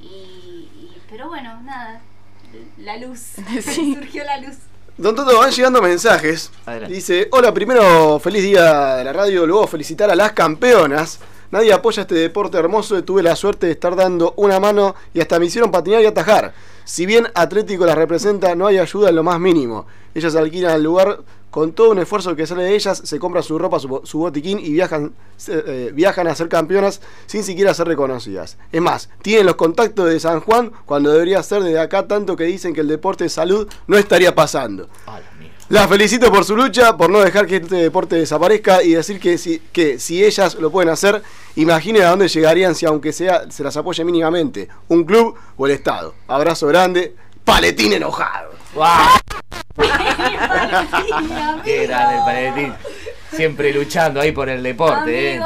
Y, 0.00 0.92
pero 1.08 1.28
bueno, 1.28 1.60
nada. 1.62 2.00
La 2.78 2.96
luz. 2.96 3.20
Surgió 3.62 4.24
la 4.24 4.38
luz. 4.38 4.56
Don 4.98 5.16
Toto, 5.16 5.38
van 5.38 5.50
llegando 5.50 5.80
mensajes. 5.80 6.50
Dice, 6.86 7.28
hola, 7.32 7.52
primero 7.54 8.18
feliz 8.18 8.42
día 8.42 8.96
de 8.96 9.04
la 9.04 9.12
radio, 9.12 9.46
luego 9.46 9.66
felicitar 9.66 10.10
a 10.10 10.14
las 10.14 10.32
campeonas. 10.32 11.18
Nadie 11.50 11.72
apoya 11.72 12.02
este 12.02 12.14
deporte 12.14 12.58
hermoso 12.58 13.02
tuve 13.02 13.22
la 13.22 13.34
suerte 13.34 13.66
de 13.66 13.72
estar 13.72 13.96
dando 13.96 14.34
una 14.36 14.60
mano 14.60 14.94
y 15.14 15.20
hasta 15.20 15.38
me 15.38 15.46
hicieron 15.46 15.70
patinar 15.70 16.02
y 16.02 16.06
atajar. 16.06 16.52
Si 16.84 17.06
bien 17.06 17.28
Atlético 17.34 17.86
las 17.86 17.96
representa, 17.96 18.54
no 18.54 18.66
hay 18.66 18.78
ayuda 18.78 19.10
en 19.10 19.16
lo 19.16 19.22
más 19.22 19.38
mínimo. 19.38 19.86
Ellas 20.14 20.34
alquilan 20.36 20.74
el 20.74 20.82
lugar 20.82 21.20
con 21.52 21.72
todo 21.72 21.90
un 21.90 21.98
esfuerzo 21.98 22.34
que 22.34 22.46
sale 22.46 22.62
de 22.62 22.74
ellas, 22.74 23.02
se 23.04 23.18
compra 23.18 23.42
su 23.42 23.58
ropa, 23.58 23.78
su, 23.78 24.18
botiquín 24.18 24.58
y 24.58 24.72
viajan, 24.72 25.12
eh, 25.48 25.90
viajan 25.92 26.26
a 26.26 26.34
ser 26.34 26.48
campeonas 26.48 27.02
sin 27.26 27.44
siquiera 27.44 27.74
ser 27.74 27.88
reconocidas. 27.88 28.56
Es 28.72 28.80
más, 28.80 29.10
tienen 29.20 29.44
los 29.44 29.56
contactos 29.56 30.08
de 30.08 30.18
San 30.18 30.40
Juan 30.40 30.72
cuando 30.86 31.12
debería 31.12 31.42
ser 31.42 31.62
desde 31.62 31.78
acá, 31.78 32.08
tanto 32.08 32.36
que 32.36 32.44
dicen 32.44 32.72
que 32.72 32.80
el 32.80 32.88
deporte 32.88 33.24
de 33.24 33.30
salud 33.30 33.68
no 33.86 33.98
estaría 33.98 34.34
pasando. 34.34 34.88
La 35.72 35.88
felicito 35.88 36.30
por 36.30 36.44
su 36.44 36.54
lucha, 36.54 36.98
por 36.98 37.08
no 37.08 37.20
dejar 37.20 37.46
que 37.46 37.56
este 37.56 37.76
deporte 37.76 38.16
desaparezca 38.16 38.82
y 38.82 38.90
decir 38.92 39.18
que 39.18 39.38
si, 39.38 39.58
que 39.72 39.98
si 39.98 40.22
ellas 40.22 40.56
lo 40.56 40.70
pueden 40.70 40.90
hacer, 40.90 41.22
imaginen 41.56 42.02
a 42.02 42.10
dónde 42.10 42.28
llegarían 42.28 42.74
si 42.74 42.84
aunque 42.84 43.10
sea 43.10 43.50
se 43.50 43.64
las 43.64 43.74
apoye 43.78 44.04
mínimamente, 44.04 44.68
un 44.88 45.04
club 45.04 45.34
o 45.56 45.64
el 45.64 45.72
Estado. 45.72 46.14
Abrazo 46.28 46.66
grande, 46.66 47.16
paletín 47.42 47.94
enojado. 47.94 48.50
Qué 51.64 51.86
grande 51.86 52.16
el 52.18 52.22
paletín. 52.22 52.74
Siempre 53.34 53.72
luchando 53.72 54.20
ahí 54.20 54.32
por 54.32 54.50
el 54.50 54.62
deporte, 54.62 55.36
¿eh? 55.36 55.40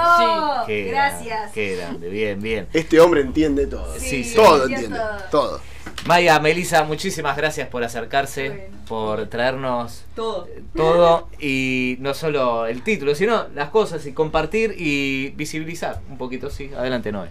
Sí. 0.67 0.83
Gracias. 0.87 1.53
qué 1.53 1.77
grande, 1.77 2.09
bien, 2.09 2.43
bien. 2.43 2.67
Este 2.73 2.99
hombre 2.99 3.21
entiende 3.21 3.69
todo. 3.69 3.95
Sí, 3.97 4.33
todo 4.35 4.67
entiende, 4.67 4.99
todo. 5.31 5.61
Maya, 6.07 6.39
Melisa, 6.39 6.85
muchísimas 6.85 7.37
gracias 7.37 7.69
por 7.69 7.83
acercarse, 7.83 8.71
por 8.87 9.27
traernos 9.27 10.05
todo. 10.15 10.47
todo 10.75 11.29
y 11.41 11.97
no 11.99 12.15
solo 12.15 12.67
el 12.67 12.83
título, 12.83 13.15
sino 13.17 13.47
las 13.55 13.71
cosas 13.71 14.07
y 14.07 14.13
compartir 14.13 14.75
y 14.79 15.31
visibilizar 15.31 16.01
un 16.09 16.17
poquito, 16.17 16.49
sí. 16.49 16.71
Adelante, 16.77 17.11
Noé. 17.11 17.29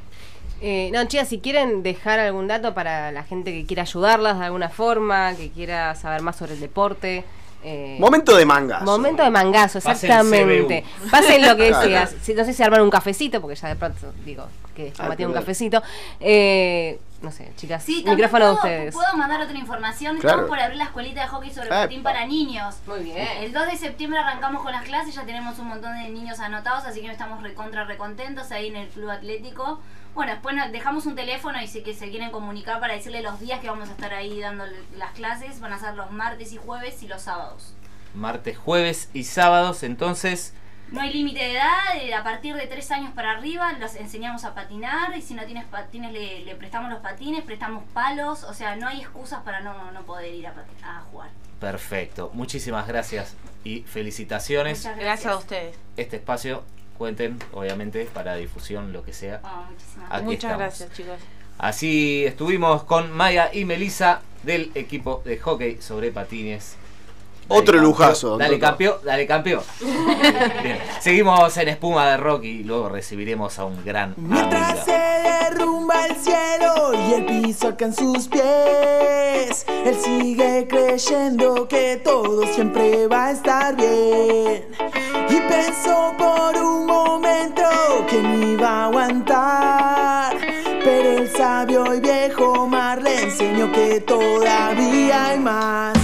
Eh, 0.62 0.90
no, 0.94 1.06
chicas, 1.06 1.30
si 1.30 1.40
quieren 1.40 1.84
dejar 1.84 2.20
algún 2.20 2.48
dato 2.48 2.74
para 2.74 3.14
la 3.14 3.24
gente 3.24 3.54
que 3.54 3.66
quiera 3.66 3.84
ayudarlas 3.84 4.40
de 4.40 4.46
alguna 4.46 4.70
forma, 4.70 5.36
que 5.36 5.52
quiera 5.52 5.96
saber 5.96 6.22
más 6.22 6.36
sobre 6.36 6.54
el 6.54 6.60
deporte. 6.60 7.24
Eh, 7.64 7.98
momento 8.00 8.36
de 8.36 8.46
mangazo. 8.46 8.86
Momento 8.86 9.24
de 9.24 9.30
mangazo, 9.32 9.78
exactamente. 9.78 10.84
Pasen 11.10 11.48
lo 11.48 11.56
que 11.56 11.64
decías. 11.74 12.14
No 12.36 12.44
sé 12.44 12.54
si 12.54 12.62
armar 12.62 12.82
un 12.82 12.90
cafecito, 12.90 13.40
porque 13.40 13.56
ya 13.56 13.70
de 13.70 13.76
pronto 13.76 14.14
digo 14.26 14.46
que 14.76 14.92
ya 14.92 15.06
ah, 15.06 15.16
un 15.26 15.34
cafecito. 15.34 15.82
Eh, 16.20 17.00
no 17.26 17.32
sé, 17.32 17.52
chicas, 17.56 17.84
sí, 17.84 18.06
micrófono 18.08 18.46
de 18.46 18.54
ustedes. 18.54 18.94
Puedo 18.94 19.18
mandar 19.18 19.42
otra 19.42 19.58
información. 19.58 20.16
Estamos 20.18 20.48
por 20.48 20.60
abrir 20.60 20.78
la 20.78 20.86
escuelita 20.86 21.22
de 21.24 21.28
hockey 21.28 21.52
sobre 21.52 21.70
patín 21.70 22.04
para 22.04 22.26
niños. 22.26 22.76
Muy 22.86 23.00
bien. 23.00 23.28
El 23.40 23.52
2 23.52 23.66
de 23.66 23.78
septiembre 23.78 24.20
arrancamos 24.20 24.62
con 24.62 24.72
las 24.72 24.84
clases, 24.84 25.16
ya 25.16 25.26
tenemos 25.26 25.58
un 25.60 25.68
montón 25.68 25.98
de 25.98 26.10
niños 26.10 26.40
anotados, 26.40 26.86
así 26.86 27.02
que 27.02 27.12
estamos 27.12 27.42
recontra 27.42 27.84
recontentos 27.84 28.52
ahí 28.52 28.68
en 28.68 28.76
el 28.76 28.88
club 28.90 29.10
atlético. 29.10 29.82
Bueno, 30.14 30.32
después 30.32 30.56
dejamos 30.72 31.08
un 31.08 31.16
teléfono 31.16 31.62
y 31.62 31.68
si 31.68 31.82
que 31.82 31.94
se 31.94 32.10
quieren 32.10 32.32
comunicar 32.32 32.80
para 32.80 32.94
decirle 32.94 33.22
los 33.22 33.40
días 33.40 33.60
que 33.60 33.70
vamos 33.70 33.90
a 33.90 33.92
estar 33.92 34.14
ahí 34.14 34.40
dando 34.40 34.64
las 34.96 35.12
clases. 35.12 35.60
Van 35.60 35.74
a 35.74 35.80
ser 35.80 35.96
los 35.96 36.12
martes 36.12 36.54
y 36.54 36.58
jueves 36.58 37.02
y 37.04 37.08
los 37.08 37.24
sábados. 37.24 37.74
Martes, 38.14 38.58
jueves 38.58 39.10
y 39.14 39.24
sábados, 39.24 39.84
entonces... 39.84 40.54
No 40.92 41.02
hay 41.02 41.12
límite 41.12 41.40
de 41.40 41.54
edad, 41.54 41.98
eh, 42.00 42.14
a 42.14 42.24
partir 42.24 42.56
de 42.56 42.68
tres 42.68 42.92
años 42.92 43.12
para 43.14 43.32
arriba 43.32 43.74
los 43.74 43.96
enseñamos 43.96 44.46
a 44.46 44.54
patinar 44.54 45.16
y 45.18 45.22
si 45.22 45.34
no 45.34 45.44
tienes 45.46 45.66
patines 45.66 46.12
le, 46.14 46.56
prestamos 46.56 46.92
los 46.92 47.00
patines, 47.00 47.44
prestamos 47.44 47.84
palos, 47.94 48.44
o 48.44 48.54
sea, 48.54 48.76
no 48.76 48.88
hay 48.88 49.02
excusas 49.02 49.42
para 49.42 49.62
no, 49.62 49.76
poder 50.06 50.34
ir 50.34 50.48
a, 50.48 50.54
a 50.84 51.02
jugar. 51.12 51.30
Perfecto, 51.60 52.30
muchísimas 52.34 52.88
gracias 52.88 53.36
y 53.64 53.82
felicitaciones. 53.82 54.80
Muchas 54.80 54.98
gracias 54.98 55.34
a 55.34 55.38
ustedes. 55.38 55.76
Este 55.98 56.18
espacio 56.18 56.64
cuenten, 56.98 57.40
obviamente, 57.52 58.06
para 58.06 58.36
difusión, 58.36 58.94
lo 58.94 59.04
que 59.04 59.14
sea. 59.14 59.42
Oh, 59.44 60.22
Muchas 60.22 60.58
gracias, 60.58 60.94
chicos. 60.94 61.20
Así 61.58 62.26
estuvimos 62.26 62.84
con 62.84 63.12
Maya 63.12 63.50
y 63.54 63.66
Melissa 63.66 64.22
del 64.44 64.72
equipo 64.76 65.22
de 65.26 65.38
hockey 65.38 65.82
sobre 65.82 66.12
patines. 66.12 66.76
Otro 67.48 67.78
lujazo. 67.78 68.38
Dale 68.38 68.60
campeón, 68.60 68.96
dale 69.04 69.28
campeón. 69.28 69.62
Seguimos 71.00 71.56
en 71.58 71.68
espuma 71.70 72.10
de 72.10 72.18
rock 72.18 72.44
y 72.44 72.64
luego 72.64 72.90
recibiremos 72.90 73.60
a 73.60 73.66
un 73.66 73.84
gran 73.86 74.16
Mientras 74.18 74.84
se 74.84 74.92
derrumba 74.92 76.08
el 76.08 76.16
cielo 76.16 76.94
y 77.08 77.14
el 77.14 77.26
piso 77.26 77.68
acá 77.68 77.86
en 77.86 77.94
sus 77.94 78.28
pies, 78.28 79.66
él 79.68 79.96
sigue 80.04 80.68
creyendo 80.68 81.68
que 81.68 82.02
todo 82.04 82.46
siempre 82.48 83.08
va 83.08 83.28
a 83.28 83.32
estar 83.32 83.76
bien. 83.76 84.66
Y 85.30 85.36
pensó 85.48 86.14
por 86.18 86.56
un 86.58 86.86
momento 86.88 87.64
que 88.10 88.22
no 88.22 88.52
iba 88.52 88.70
a 88.70 88.86
aguantar. 88.86 90.38
Pero 90.84 91.18
el 91.18 91.30
sabio 91.30 91.94
y 91.94 92.00
viejo 92.00 92.68
mar 92.68 93.02
le 93.02 93.24
enseñó 93.24 93.72
que 93.72 94.02
todavía 94.02 95.30
hay 95.30 95.40
más. 95.40 95.95